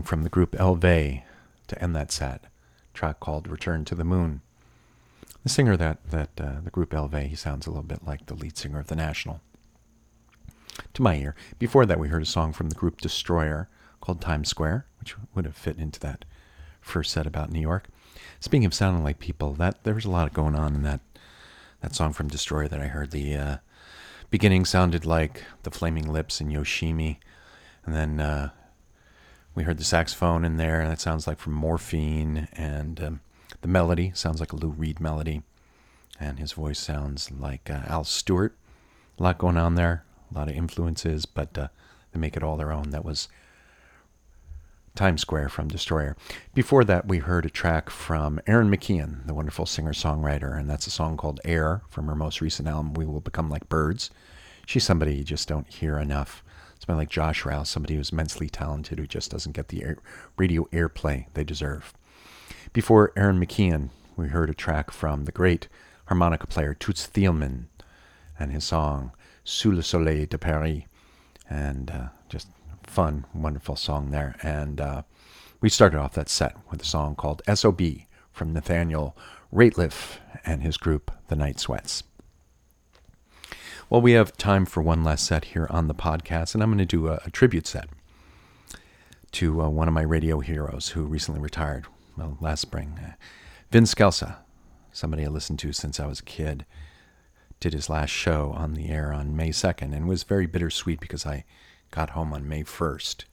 From 0.09 0.23
the 0.23 0.29
group 0.29 0.59
EL 0.59 0.73
VY 0.73 1.23
to 1.67 1.83
end 1.83 1.95
that 1.95 2.11
set. 2.11 2.45
Track 2.95 3.19
called 3.19 3.47
Return 3.47 3.85
to 3.85 3.93
the 3.93 4.03
Moon. 4.03 4.41
The 5.43 5.49
singer 5.49 5.77
that, 5.77 5.99
that 6.09 6.29
uh, 6.41 6.61
the 6.63 6.71
group 6.71 6.95
EL 6.95 7.09
VY, 7.09 7.25
he 7.25 7.35
sounds 7.35 7.67
a 7.67 7.69
little 7.69 7.83
bit 7.83 8.03
like 8.03 8.25
the 8.25 8.33
lead 8.33 8.57
singer 8.57 8.79
of 8.79 8.87
The 8.87 8.95
National. 8.95 9.39
To 10.95 11.03
my 11.03 11.15
ear. 11.17 11.35
Before 11.59 11.85
that, 11.85 11.99
we 11.99 12.07
heard 12.07 12.23
a 12.23 12.25
song 12.25 12.53
from 12.53 12.69
the 12.69 12.75
group 12.75 13.01
Destroyer 13.01 13.69
called 14.01 14.19
Times 14.19 14.49
Square, 14.49 14.87
which 14.99 15.15
would 15.35 15.45
have 15.45 15.55
fit 15.55 15.77
into 15.77 15.99
that 15.99 16.25
first 16.81 17.11
set 17.11 17.27
about 17.27 17.51
New 17.51 17.61
York. 17.61 17.87
Speaking 18.39 18.65
of 18.65 18.73
sounding 18.73 19.03
like 19.03 19.19
people, 19.19 19.53
that 19.53 19.83
there 19.83 19.93
was 19.93 20.05
a 20.05 20.09
lot 20.09 20.33
going 20.33 20.55
on 20.55 20.73
in 20.73 20.81
that 20.81 21.01
that 21.81 21.93
song 21.93 22.13
from 22.13 22.29
Destroyer 22.29 22.67
that 22.67 22.81
I 22.81 22.87
heard. 22.87 23.11
The 23.11 23.35
uh, 23.35 23.57
beginning 24.31 24.65
sounded 24.65 25.05
like 25.05 25.43
the 25.61 25.69
Flaming 25.69 26.11
Lips 26.11 26.41
and 26.41 26.51
Yoshimi, 26.51 27.17
and 27.85 27.93
then 27.93 28.19
uh, 28.19 28.49
we 29.55 29.63
heard 29.63 29.77
the 29.77 29.83
saxophone 29.83 30.45
in 30.45 30.57
there, 30.57 30.79
and 30.79 30.91
that 30.91 31.01
sounds 31.01 31.27
like 31.27 31.39
from 31.39 31.53
Morphine, 31.53 32.47
and 32.53 33.01
um, 33.03 33.21
the 33.61 33.67
melody 33.67 34.11
sounds 34.13 34.39
like 34.39 34.53
a 34.53 34.55
Lou 34.55 34.69
Reed 34.69 34.99
melody, 34.99 35.41
and 36.19 36.39
his 36.39 36.53
voice 36.53 36.79
sounds 36.79 37.31
like 37.31 37.69
uh, 37.69 37.81
Al 37.87 38.03
Stewart. 38.03 38.55
A 39.17 39.23
lot 39.23 39.37
going 39.37 39.57
on 39.57 39.75
there, 39.75 40.05
a 40.31 40.37
lot 40.37 40.49
of 40.49 40.55
influences, 40.55 41.25
but 41.25 41.57
uh, 41.57 41.67
they 42.11 42.19
make 42.19 42.37
it 42.37 42.43
all 42.43 42.57
their 42.57 42.71
own. 42.71 42.91
That 42.91 43.03
was 43.03 43.27
Times 44.95 45.21
Square 45.21 45.49
from 45.49 45.67
Destroyer. 45.67 46.15
Before 46.53 46.83
that, 46.83 47.07
we 47.07 47.19
heard 47.19 47.45
a 47.45 47.49
track 47.49 47.89
from 47.89 48.39
Erin 48.47 48.69
McKeown, 48.69 49.25
the 49.25 49.33
wonderful 49.33 49.65
singer 49.65 49.93
songwriter, 49.93 50.57
and 50.57 50.69
that's 50.69 50.87
a 50.87 50.91
song 50.91 51.17
called 51.17 51.39
Air 51.43 51.81
from 51.89 52.07
her 52.07 52.15
most 52.15 52.41
recent 52.41 52.67
album, 52.67 52.93
We 52.93 53.05
Will 53.05 53.21
Become 53.21 53.49
Like 53.49 53.69
Birds. 53.69 54.09
She's 54.65 54.83
somebody 54.83 55.15
you 55.15 55.23
just 55.23 55.47
don't 55.47 55.67
hear 55.67 55.97
enough. 55.97 56.43
Somebody 56.89 57.05
like 57.05 57.11
Josh 57.11 57.45
Rouse, 57.45 57.69
somebody 57.69 57.97
who's 57.97 58.09
immensely 58.09 58.49
talented 58.49 58.97
who 58.97 59.05
just 59.05 59.29
doesn't 59.29 59.51
get 59.51 59.67
the 59.67 59.83
air, 59.83 59.97
radio 60.37 60.63
airplay 60.73 61.27
they 61.35 61.43
deserve. 61.43 61.93
Before 62.73 63.13
Erin 63.15 63.39
McKeown, 63.39 63.89
we 64.17 64.29
heard 64.29 64.49
a 64.49 64.55
track 64.55 64.89
from 64.89 65.25
the 65.25 65.31
great 65.31 65.67
harmonica 66.07 66.47
player 66.47 66.73
Toots 66.73 67.05
Thielemans 67.05 67.65
and 68.39 68.51
his 68.51 68.63
song 68.63 69.11
Sous 69.43 69.71
le 69.71 69.83
Soleil 69.83 70.25
de 70.25 70.39
Paris. 70.39 70.81
And 71.47 71.91
uh, 71.91 72.07
just 72.27 72.47
fun, 72.81 73.27
wonderful 73.35 73.75
song 73.75 74.09
there. 74.09 74.35
And 74.41 74.81
uh, 74.81 75.03
we 75.61 75.69
started 75.69 75.99
off 75.99 76.15
that 76.15 76.27
set 76.27 76.57
with 76.71 76.81
a 76.81 76.85
song 76.85 77.15
called 77.15 77.43
SOB 77.53 77.81
from 78.31 78.51
Nathaniel 78.51 79.15
Rateliff 79.53 80.17
and 80.43 80.63
his 80.63 80.77
group, 80.77 81.11
The 81.27 81.35
Night 81.35 81.59
Sweats. 81.59 82.01
Well, 83.89 84.01
we 84.01 84.11
have 84.11 84.37
time 84.37 84.67
for 84.67 84.83
one 84.83 85.03
last 85.03 85.25
set 85.25 85.45
here 85.45 85.65
on 85.71 85.87
the 85.87 85.95
podcast, 85.95 86.53
and 86.53 86.61
I'm 86.61 86.69
going 86.69 86.77
to 86.77 86.85
do 86.85 87.07
a, 87.07 87.19
a 87.25 87.31
tribute 87.31 87.65
set 87.65 87.89
to 89.31 89.63
uh, 89.63 89.69
one 89.69 89.87
of 89.87 89.95
my 89.95 90.03
radio 90.03 90.41
heroes 90.41 90.89
who 90.89 91.05
recently 91.05 91.41
retired, 91.41 91.87
well, 92.15 92.37
last 92.39 92.61
spring. 92.61 92.99
Uh, 93.03 93.13
Vin 93.71 93.85
Scelsa, 93.85 94.35
somebody 94.91 95.25
I 95.25 95.29
listened 95.29 95.57
to 95.59 95.73
since 95.73 95.99
I 95.99 96.05
was 96.05 96.19
a 96.19 96.23
kid, 96.23 96.67
did 97.59 97.73
his 97.73 97.89
last 97.89 98.11
show 98.11 98.53
on 98.55 98.75
the 98.75 98.89
air 98.89 99.11
on 99.11 99.35
May 99.35 99.49
2nd, 99.49 99.95
and 99.95 100.07
was 100.07 100.21
very 100.21 100.45
bittersweet 100.45 100.99
because 100.99 101.25
I 101.25 101.43
got 101.89 102.11
home 102.11 102.31
on 102.31 102.47
May 102.47 102.63
1st. 102.63 103.23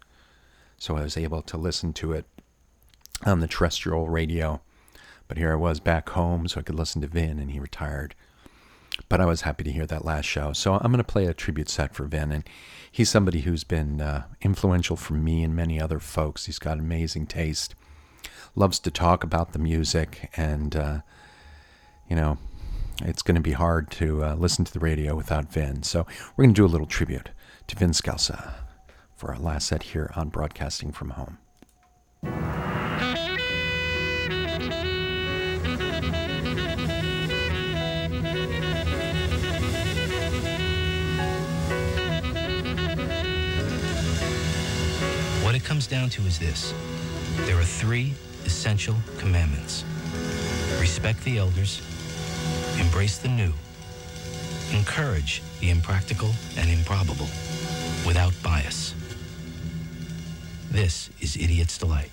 So 0.79 0.97
I 0.97 1.03
was 1.03 1.19
able 1.19 1.43
to 1.43 1.59
listen 1.59 1.93
to 1.93 2.15
it 2.15 2.25
on 3.27 3.41
the 3.41 3.47
terrestrial 3.47 4.09
radio. 4.09 4.63
But 5.29 5.37
here 5.37 5.53
I 5.53 5.57
was 5.57 5.81
back 5.81 6.09
home, 6.09 6.49
so 6.49 6.61
I 6.61 6.63
could 6.63 6.77
listen 6.77 7.03
to 7.03 7.09
Vin, 7.09 7.39
and 7.39 7.51
he 7.51 7.61
retired. 7.61 8.15
But 9.09 9.21
I 9.21 9.27
was 9.27 9.43
happy 9.43 9.65
to 9.65 9.73
hear 9.73 9.87
that 9.87 10.05
last 10.05 10.25
show. 10.25 10.53
So 10.53 10.75
I'm 10.75 10.91
going 10.93 10.99
to 10.99 11.05
play 11.05 11.27
a 11.27 11.35
tribute 11.35 11.69
set 11.69 11.95
for 11.95 12.05
Vin. 12.07 12.33
And 12.33 12.45
he's 12.91 13.11
somebody 13.11 13.41
who's 13.43 13.65
been 13.65 14.01
uh, 14.01 14.25
influential 14.41 14.97
for 14.97 15.15
me 15.15 15.43
and 15.43 15.55
many 15.55 15.81
other 15.81 16.01
folks. 16.01 16.47
He's 16.47 16.59
got 16.59 16.79
amazing 16.79 17.27
taste, 17.27 17.75
loves 18.55 18.79
to 18.81 18.91
talk 18.91 19.23
about 19.23 19.53
the 19.53 19.59
music, 19.59 20.31
and, 20.37 20.75
uh, 20.75 20.99
you 22.09 22.17
know, 22.17 22.39
it's 23.03 23.23
going 23.23 23.35
to 23.35 23.41
be 23.43 23.53
hard 23.53 23.91
to 23.93 24.25
uh, 24.25 24.35
listen 24.35 24.65
to 24.65 24.73
the 24.73 24.81
radio 24.81 25.15
without 25.15 25.53
Vin. 25.53 25.83
So 25.83 26.07
we're 26.37 26.45
going 26.45 26.55
to 26.55 26.61
do 26.61 26.65
a 26.65 26.73
little 26.73 26.87
tribute 26.87 27.31
to 27.67 27.77
Vin 27.77 27.91
Scelsa 27.91 28.55
for 29.15 29.33
our 29.33 29.39
last 29.39 29.69
set 29.69 29.83
here 29.83 30.11
on 30.17 30.31
Broadcasting 30.31 30.93
from 30.93 31.11
Home. 31.11 31.39
It 45.57 45.65
comes 45.65 45.87
down 45.87 46.11
to 46.11 46.21
is 46.23 46.39
this 46.39 46.75
there 47.47 47.59
are 47.59 47.65
three 47.65 48.13
essential 48.45 48.95
commandments 49.17 49.85
respect 50.79 51.23
the 51.25 51.39
elders, 51.39 51.81
embrace 52.79 53.17
the 53.19 53.29
new, 53.29 53.53
encourage 54.73 55.43
the 55.61 55.71
impractical 55.71 56.31
and 56.59 56.69
improbable 56.69 57.29
without 58.07 58.35
bias. 58.43 58.95
This 60.71 61.09
is 61.21 61.37
Idiot's 61.37 61.79
Delight. 61.79 62.11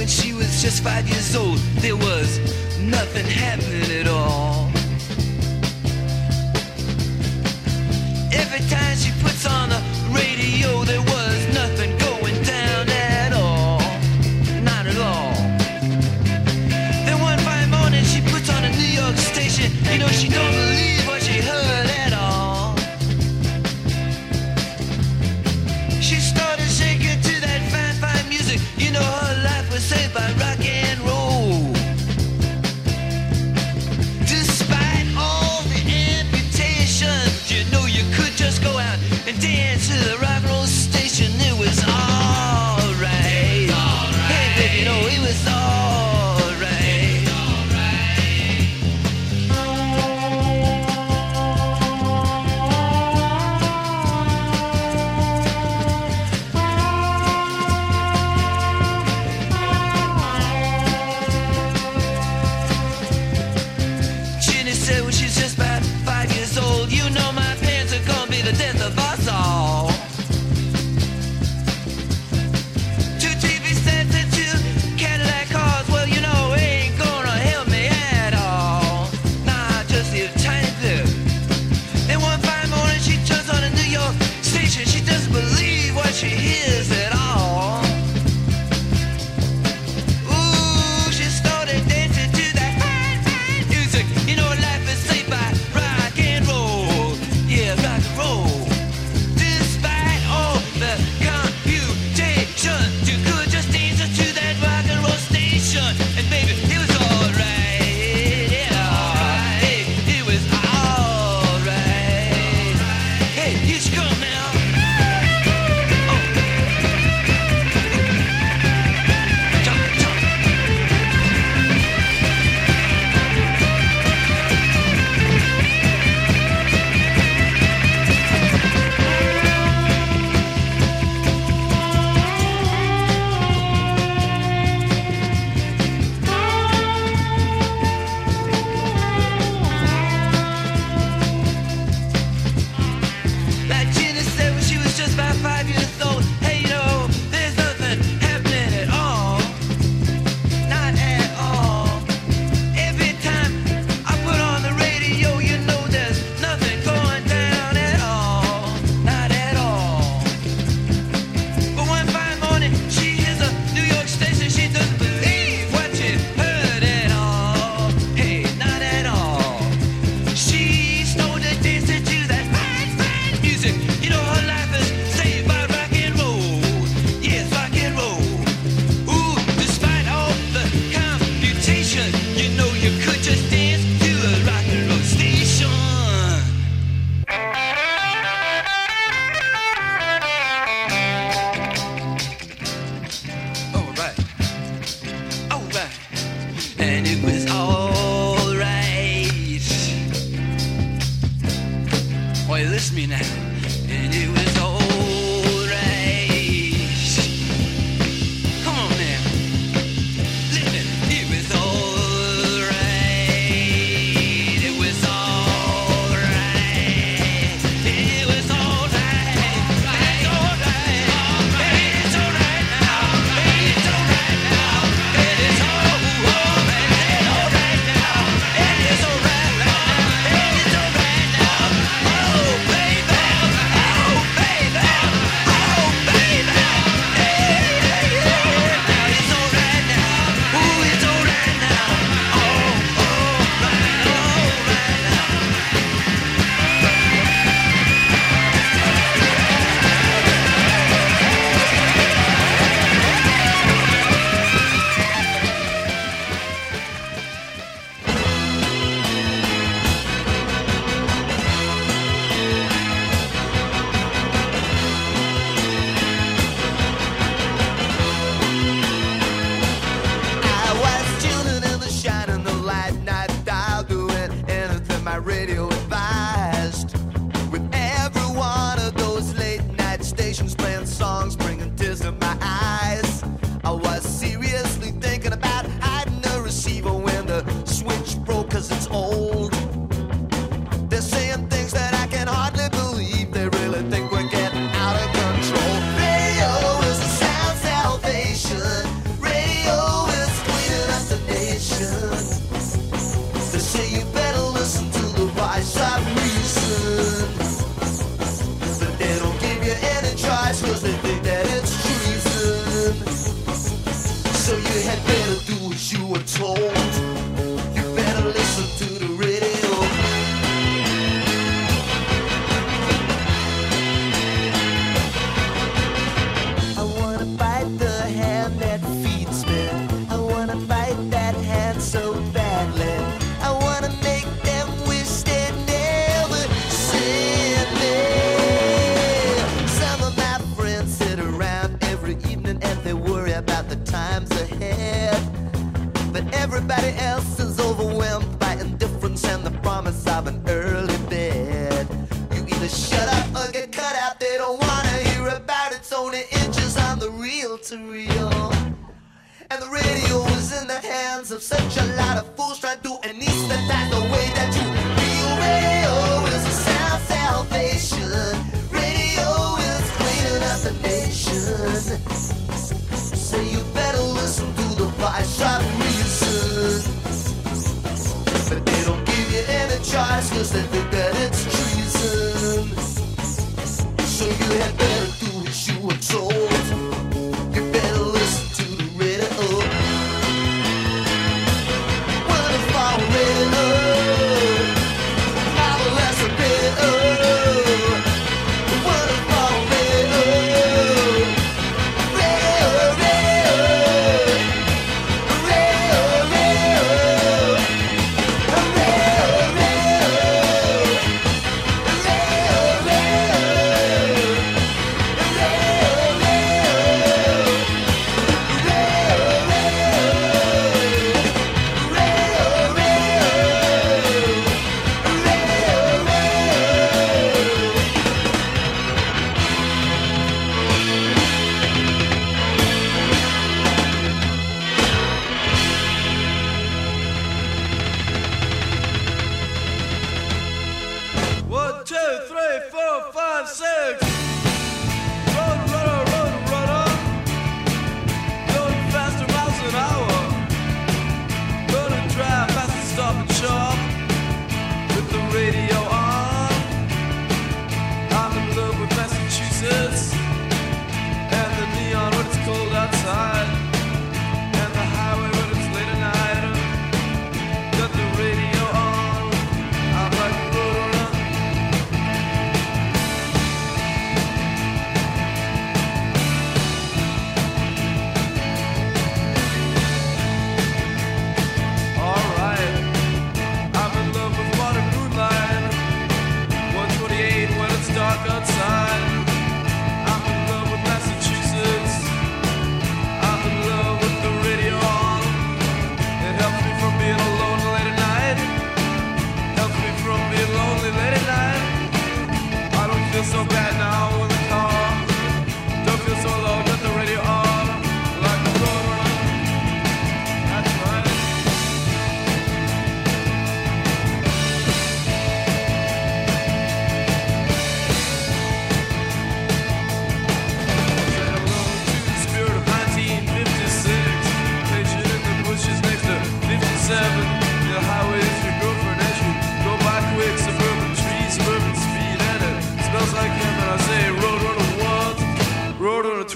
When 0.00 0.08
she 0.08 0.32
was 0.32 0.62
just 0.62 0.82
five 0.82 1.06
years 1.06 1.36
old, 1.36 1.58
there 1.82 1.94
was 1.94 2.38
nothing 2.80 3.26
happening 3.26 4.00
at 4.00 4.08
all. 4.08 4.49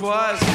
Roadrunner 0.05 0.53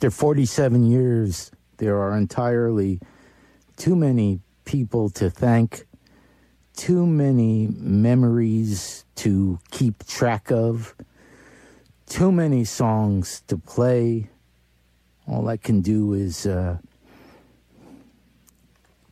after 0.00 0.10
47 0.10 0.90
years, 0.90 1.50
there 1.76 1.98
are 1.98 2.16
entirely 2.16 3.00
too 3.76 3.94
many 3.94 4.40
people 4.64 5.10
to 5.10 5.28
thank, 5.28 5.84
too 6.74 7.04
many 7.04 7.68
memories 7.76 9.04
to 9.16 9.58
keep 9.70 10.06
track 10.06 10.50
of, 10.50 10.94
too 12.06 12.32
many 12.32 12.64
songs 12.64 13.42
to 13.46 13.58
play. 13.58 14.30
All 15.28 15.46
I 15.48 15.58
can 15.58 15.82
do 15.82 16.14
is 16.14 16.46
uh, 16.46 16.78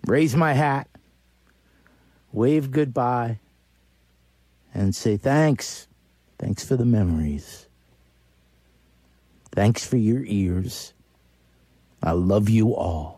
raise 0.07 0.35
my 0.35 0.55
hat, 0.55 0.89
wave 2.33 2.71
goodbye, 2.71 3.41
and 4.73 4.95
say 4.95 5.19
thanks. 5.19 5.87
Thanks 6.39 6.65
for 6.65 6.77
the 6.77 6.87
memories. 6.87 7.68
Thanks 9.53 9.87
for 9.87 9.97
your 9.97 10.25
ears. 10.25 10.95
I 12.03 12.13
love 12.13 12.49
you 12.49 12.75
all. 12.75 13.18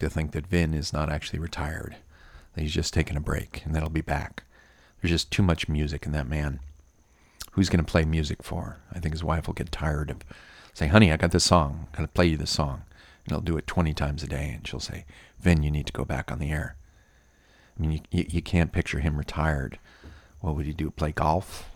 To 0.00 0.10
think 0.10 0.32
that 0.32 0.46
Vin 0.46 0.74
is 0.74 0.92
not 0.92 1.10
actually 1.10 1.38
retired, 1.38 1.96
that 2.54 2.62
he's 2.62 2.74
just 2.74 2.94
taking 2.94 3.16
a 3.16 3.20
break 3.20 3.62
and 3.64 3.74
that 3.74 3.80
he'll 3.80 3.90
be 3.90 4.00
back. 4.00 4.44
There's 5.00 5.10
just 5.10 5.30
too 5.30 5.42
much 5.42 5.68
music 5.68 6.06
in 6.06 6.12
that 6.12 6.28
man. 6.28 6.60
Who's 7.52 7.68
going 7.68 7.84
to 7.84 7.90
play 7.90 8.04
music 8.04 8.42
for? 8.42 8.78
I 8.92 8.98
think 8.98 9.14
his 9.14 9.24
wife 9.24 9.46
will 9.46 9.54
get 9.54 9.72
tired 9.72 10.10
of 10.10 10.18
saying, 10.74 10.92
Honey, 10.92 11.12
I 11.12 11.16
got 11.16 11.32
this 11.32 11.44
song. 11.44 11.88
I'm 11.88 11.96
going 11.96 12.08
to 12.08 12.12
play 12.12 12.26
you 12.26 12.36
this 12.36 12.50
song. 12.50 12.82
And 13.24 13.32
he'll 13.32 13.40
do 13.40 13.56
it 13.56 13.66
20 13.66 13.92
times 13.94 14.22
a 14.22 14.26
day. 14.26 14.52
And 14.54 14.66
she'll 14.66 14.80
say, 14.80 15.04
Vin, 15.40 15.62
you 15.62 15.70
need 15.70 15.86
to 15.86 15.92
go 15.92 16.04
back 16.04 16.30
on 16.30 16.38
the 16.38 16.50
air. 16.50 16.76
I 17.76 17.82
mean, 17.82 17.92
you, 17.92 18.00
you, 18.10 18.26
you 18.28 18.42
can't 18.42 18.72
picture 18.72 19.00
him 19.00 19.16
retired. 19.16 19.78
What 20.40 20.56
would 20.56 20.66
he 20.66 20.72
do? 20.72 20.90
Play 20.90 21.12
golf? 21.12 21.68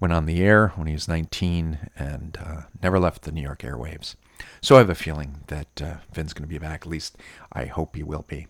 Went 0.00 0.12
on 0.12 0.26
the 0.26 0.42
air 0.42 0.68
when 0.76 0.86
he 0.86 0.92
was 0.92 1.08
19 1.08 1.90
and 1.96 2.38
uh, 2.44 2.62
never 2.82 2.98
left 2.98 3.22
the 3.22 3.32
New 3.32 3.42
York 3.42 3.60
airwaves. 3.60 4.16
So 4.60 4.76
I 4.76 4.78
have 4.78 4.90
a 4.90 4.94
feeling 4.94 5.42
that 5.48 5.82
uh, 5.82 5.96
going 6.14 6.32
to 6.32 6.46
be 6.46 6.58
back. 6.58 6.82
At 6.82 6.90
least 6.90 7.16
I 7.52 7.66
hope 7.66 7.96
he 7.96 8.02
will 8.02 8.24
be. 8.26 8.46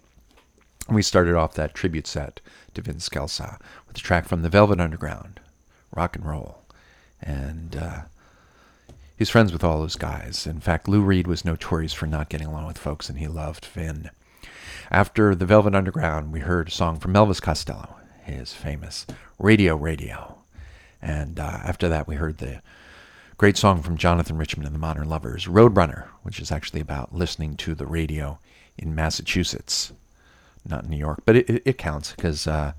We 0.89 1.03
started 1.03 1.35
off 1.35 1.55
that 1.55 1.74
tribute 1.74 2.07
set 2.07 2.41
to 2.74 2.82
Vin 2.82 2.97
Scelsa 2.97 3.59
with 3.89 3.97
a 3.97 4.01
track 4.01 4.26
from 4.26 4.43
the 4.43 4.49
Velvet 4.49 4.80
Underground, 4.80 5.41
rock 5.95 6.14
and 6.14 6.26
roll. 6.26 6.59
And 7.22 7.74
uh, 7.74 8.03
he's 9.16 9.30
friends 9.30 9.53
with 9.53 9.64
all 9.64 9.80
those 9.80 9.97
guys. 9.97 10.47
In 10.47 10.61
fact, 10.61 10.89
Lou 10.89 11.01
Reed 11.01 11.26
was 11.26 11.45
notorious 11.45 11.95
for 11.95 12.07
not 12.07 12.28
getting 12.28 12.47
along 12.47 12.66
with 12.66 12.78
folks, 12.78 13.09
and 13.09 13.18
he 13.18 13.26
loved 13.26 13.64
Vin. 13.64 14.11
After 14.91 15.35
the 15.35 15.47
Velvet 15.47 15.74
Underground, 15.74 16.32
we 16.32 16.41
heard 16.41 16.68
a 16.68 16.70
song 16.70 17.01
from 17.01 17.14
Elvis 17.14 17.41
Costello, 17.41 17.97
his 18.24 18.53
famous 18.53 19.07
Radio 19.39 19.76
Radio. 19.76 20.39
And 21.01 21.41
uh, 21.41 21.61
after 21.64 21.89
that, 21.89 22.07
we 22.07 22.16
heard 22.16 22.39
the 22.39 22.61
great 23.37 23.57
song 23.57 23.82
from 23.82 23.97
Jonathan 23.97 24.37
Richman 24.37 24.66
and 24.66 24.74
the 24.74 24.80
Modern 24.80 25.09
Lovers, 25.09 25.47
Roadrunner, 25.47 26.07
which 26.22 26.39
is 26.39 26.53
actually 26.53 26.80
about 26.80 27.14
listening 27.14 27.57
to 27.57 27.74
the 27.74 27.87
radio 27.87 28.39
in 28.78 28.95
Massachusetts, 28.95 29.93
not 30.68 30.89
New 30.89 30.97
York. 30.97 31.22
But 31.24 31.37
it, 31.37 31.62
it, 31.64 31.78
counts 31.78 32.12
because 32.12 32.47
uh, 32.47 32.72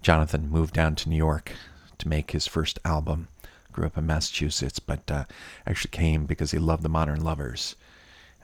Jonathan 0.00 0.50
moved 0.50 0.74
down 0.74 0.94
to 0.96 1.08
New 1.08 1.16
York 1.16 1.52
to 1.98 2.08
make 2.08 2.30
his 2.30 2.46
first 2.46 2.78
album. 2.84 3.28
Grew 3.72 3.86
up 3.86 3.98
in 3.98 4.06
Massachusetts, 4.06 4.78
but 4.78 5.10
uh, 5.10 5.24
actually 5.66 5.90
came 5.90 6.26
because 6.26 6.50
he 6.50 6.58
loved 6.58 6.82
the 6.82 6.88
Modern 6.88 7.24
Lovers. 7.24 7.74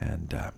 And 0.01 0.33
uh, 0.33 0.51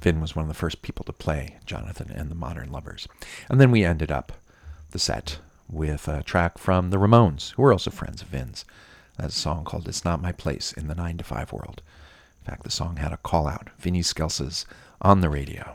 Vin 0.00 0.20
was 0.20 0.34
one 0.34 0.44
of 0.44 0.48
the 0.48 0.54
first 0.54 0.82
people 0.82 1.04
to 1.04 1.12
play 1.12 1.56
Jonathan 1.66 2.10
and 2.14 2.30
the 2.30 2.34
Modern 2.34 2.70
Lovers. 2.70 3.08
And 3.48 3.60
then 3.60 3.70
we 3.70 3.84
ended 3.84 4.10
up 4.10 4.32
the 4.92 4.98
set 4.98 5.38
with 5.68 6.08
a 6.08 6.22
track 6.22 6.58
from 6.58 6.90
the 6.90 6.96
Ramones, 6.96 7.52
who 7.52 7.62
were 7.62 7.72
also 7.72 7.90
friends 7.90 8.22
of 8.22 8.28
Vin's. 8.28 8.64
That's 9.20 9.36
a 9.36 9.40
song 9.40 9.64
called 9.64 9.86
It's 9.86 10.02
Not 10.02 10.22
My 10.22 10.32
Place 10.32 10.72
in 10.72 10.88
the 10.88 10.94
9 10.94 11.18
to 11.18 11.24
5 11.24 11.52
World. 11.52 11.82
In 12.40 12.50
fact, 12.50 12.62
the 12.62 12.70
song 12.70 12.96
had 12.96 13.12
a 13.12 13.18
call 13.18 13.46
out, 13.46 13.68
Vinny 13.78 14.00
Scelsa's 14.00 14.64
on 15.02 15.20
the 15.20 15.28
radio. 15.28 15.74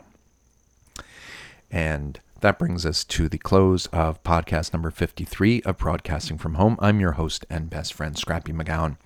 And 1.70 2.18
that 2.40 2.58
brings 2.58 2.84
us 2.84 3.04
to 3.04 3.28
the 3.28 3.38
close 3.38 3.86
of 3.86 4.20
podcast 4.24 4.72
number 4.72 4.90
53 4.90 5.62
of 5.62 5.78
Broadcasting 5.78 6.38
from 6.38 6.54
Home. 6.54 6.76
I'm 6.80 6.98
your 6.98 7.12
host 7.12 7.46
and 7.48 7.70
best 7.70 7.94
friend, 7.94 8.18
Scrappy 8.18 8.52
McGowan. 8.52 8.96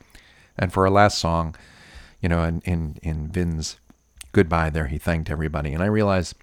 And 0.57 0.73
for 0.73 0.85
our 0.87 0.91
last 0.91 1.19
song, 1.19 1.55
you 2.23 2.31
know, 2.31 2.43
in, 2.43 2.63
in, 2.65 2.97
in 3.03 3.29
Vin's 3.29 3.77
goodbye 4.33 4.71
there, 4.71 4.87
he 4.87 4.97
thanked 4.97 5.29
everybody. 5.29 5.75
And 5.75 5.83
I 5.83 5.87
realized 5.87 6.35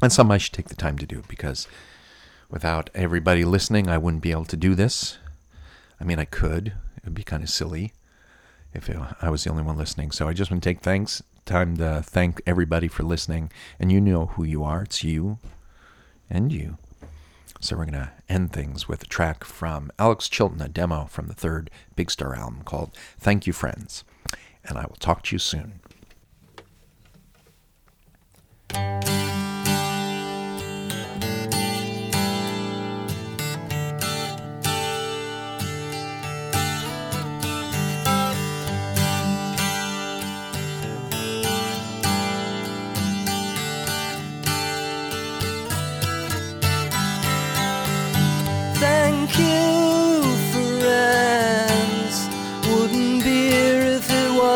that's 0.00 0.14
something 0.14 0.34
I 0.34 0.38
should 0.38 0.52
take 0.52 0.68
the 0.68 0.76
time 0.76 0.98
to 0.98 1.06
do 1.06 1.24
because 1.26 1.66
without 2.48 2.90
everybody 2.94 3.44
listening, 3.44 3.88
I 3.88 3.98
wouldn't 3.98 4.22
be 4.22 4.30
able 4.30 4.44
to 4.44 4.56
do 4.56 4.76
this. 4.76 5.18
I 6.00 6.04
mean, 6.04 6.20
I 6.20 6.24
could. 6.24 6.74
It 7.08 7.12
would 7.12 7.14
be 7.14 7.24
kind 7.24 7.42
of 7.42 7.48
silly 7.48 7.94
if 8.74 8.90
it, 8.90 8.98
I 9.22 9.30
was 9.30 9.42
the 9.42 9.48
only 9.48 9.62
one 9.62 9.78
listening. 9.78 10.10
So 10.10 10.28
I 10.28 10.34
just 10.34 10.50
want 10.50 10.62
to 10.62 10.68
take 10.68 10.80
thanks 10.80 11.22
time 11.46 11.78
to 11.78 12.02
thank 12.04 12.42
everybody 12.46 12.86
for 12.86 13.02
listening. 13.02 13.50
And 13.80 13.90
you 13.90 13.98
know 13.98 14.26
who 14.26 14.44
you 14.44 14.62
are. 14.62 14.82
It's 14.82 15.02
you 15.02 15.38
and 16.28 16.52
you. 16.52 16.76
So 17.60 17.78
we're 17.78 17.86
to 17.86 18.12
end 18.28 18.52
things 18.52 18.88
with 18.88 19.02
a 19.02 19.06
track 19.06 19.42
from 19.42 19.90
Alex 19.98 20.28
Chilton, 20.28 20.60
a 20.60 20.68
demo 20.68 21.06
from 21.06 21.28
the 21.28 21.34
third 21.34 21.70
Big 21.96 22.10
Star 22.10 22.36
album 22.36 22.60
called 22.62 22.90
Thank 23.18 23.46
You 23.46 23.54
Friends. 23.54 24.04
And 24.62 24.76
I 24.76 24.82
will 24.82 24.96
talk 24.96 25.22
to 25.22 25.34
you 25.34 25.38
soon. 25.38 25.80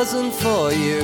Wasn't 0.03 0.35
for 0.35 0.73
you. 0.73 1.01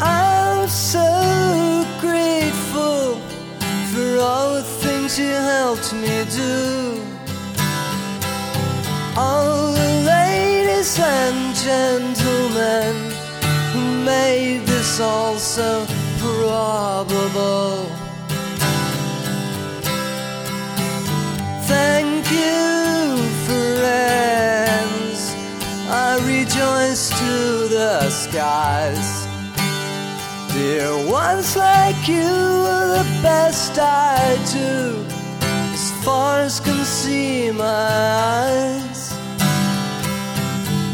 I'm 0.00 0.66
so 0.66 1.84
grateful 2.00 3.16
for 3.92 4.18
all 4.18 4.54
the 4.54 4.62
things 4.82 5.18
you 5.18 5.26
helped 5.26 5.92
me 5.92 6.24
do. 6.42 7.02
All 9.14 9.72
the 9.72 9.92
ladies 10.16 10.98
and 10.98 11.54
gentlemen 11.54 12.94
who 13.72 14.04
made 14.04 14.64
this 14.66 15.00
all 15.00 15.36
so 15.36 15.86
probable. 16.18 17.99
The 27.80 28.10
skies. 28.10 29.10
Dear 30.52 30.92
ones 31.08 31.56
like 31.56 32.06
you 32.06 32.30
are 32.74 32.88
the 32.98 33.08
best 33.22 33.78
I 33.78 34.36
do, 34.52 35.02
as 35.72 35.86
far 36.04 36.40
as 36.40 36.60
can 36.60 36.84
see 36.84 37.50
my 37.50 37.86
eyes. 38.36 39.02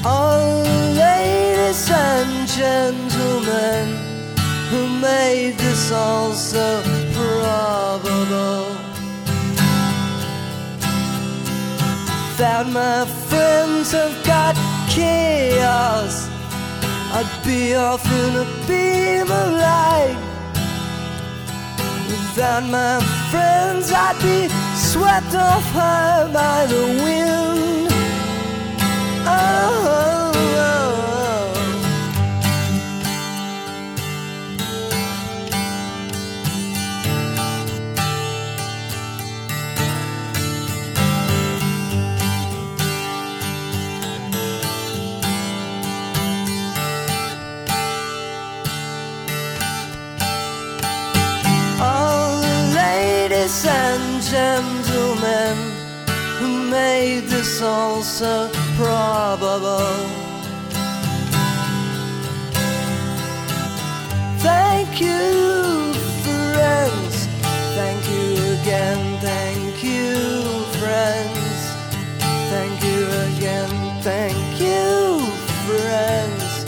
The 0.05 0.20
ladies 1.05 1.91
and 1.91 2.32
gentlemen 2.62 3.84
who 4.70 4.82
made 5.11 5.55
this 5.59 5.91
all 5.91 6.30
so 6.34 6.66
probable. 7.18 8.66
Without 12.30 12.68
my 12.80 13.05
friends, 13.28 13.93
I've 13.93 14.18
got 14.24 14.55
chaos. 14.89 16.36
I'd 17.19 17.43
be 17.47 17.75
off 17.75 18.05
in 18.05 18.37
a 18.37 18.47
beam 18.69 19.23
of 19.23 19.53
light. 19.67 20.19
Without 22.11 22.64
my 22.64 23.01
friends, 23.31 23.91
I'd 23.91 24.19
be 24.21 24.49
swept 24.77 25.35
off 25.35 25.64
high 25.73 26.31
by 26.31 26.67
the 26.67 26.85
wind. 27.05 27.89
Oh, 29.25 29.73
oh, 29.97 30.33
oh. 30.69 30.86
Ladies 53.57 53.66
and 53.66 54.22
gentlemen 54.22 55.57
who 56.38 56.70
made 56.70 57.24
this 57.24 57.62
all 57.62 58.02
so 58.02 58.50
probable. 58.76 59.96
Thank 64.40 65.00
you, 65.00 65.92
friends. 66.24 67.26
Thank 67.74 68.02
you 68.11 68.34
again. 68.61 69.20
Thank 69.20 69.82
you, 69.82 70.14
friends. 70.80 71.59
Thank 72.50 72.82
you 72.84 73.07
again. 73.36 74.02
Thank 74.02 74.61
you, 74.61 75.20
friends. 75.66 76.64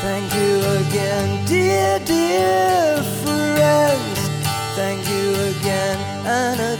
Thank 0.00 0.34
you 0.34 0.58
again, 0.80 1.46
dear, 1.46 1.98
dear 2.04 2.71
friends. 6.32 6.62
Thank 6.62 6.71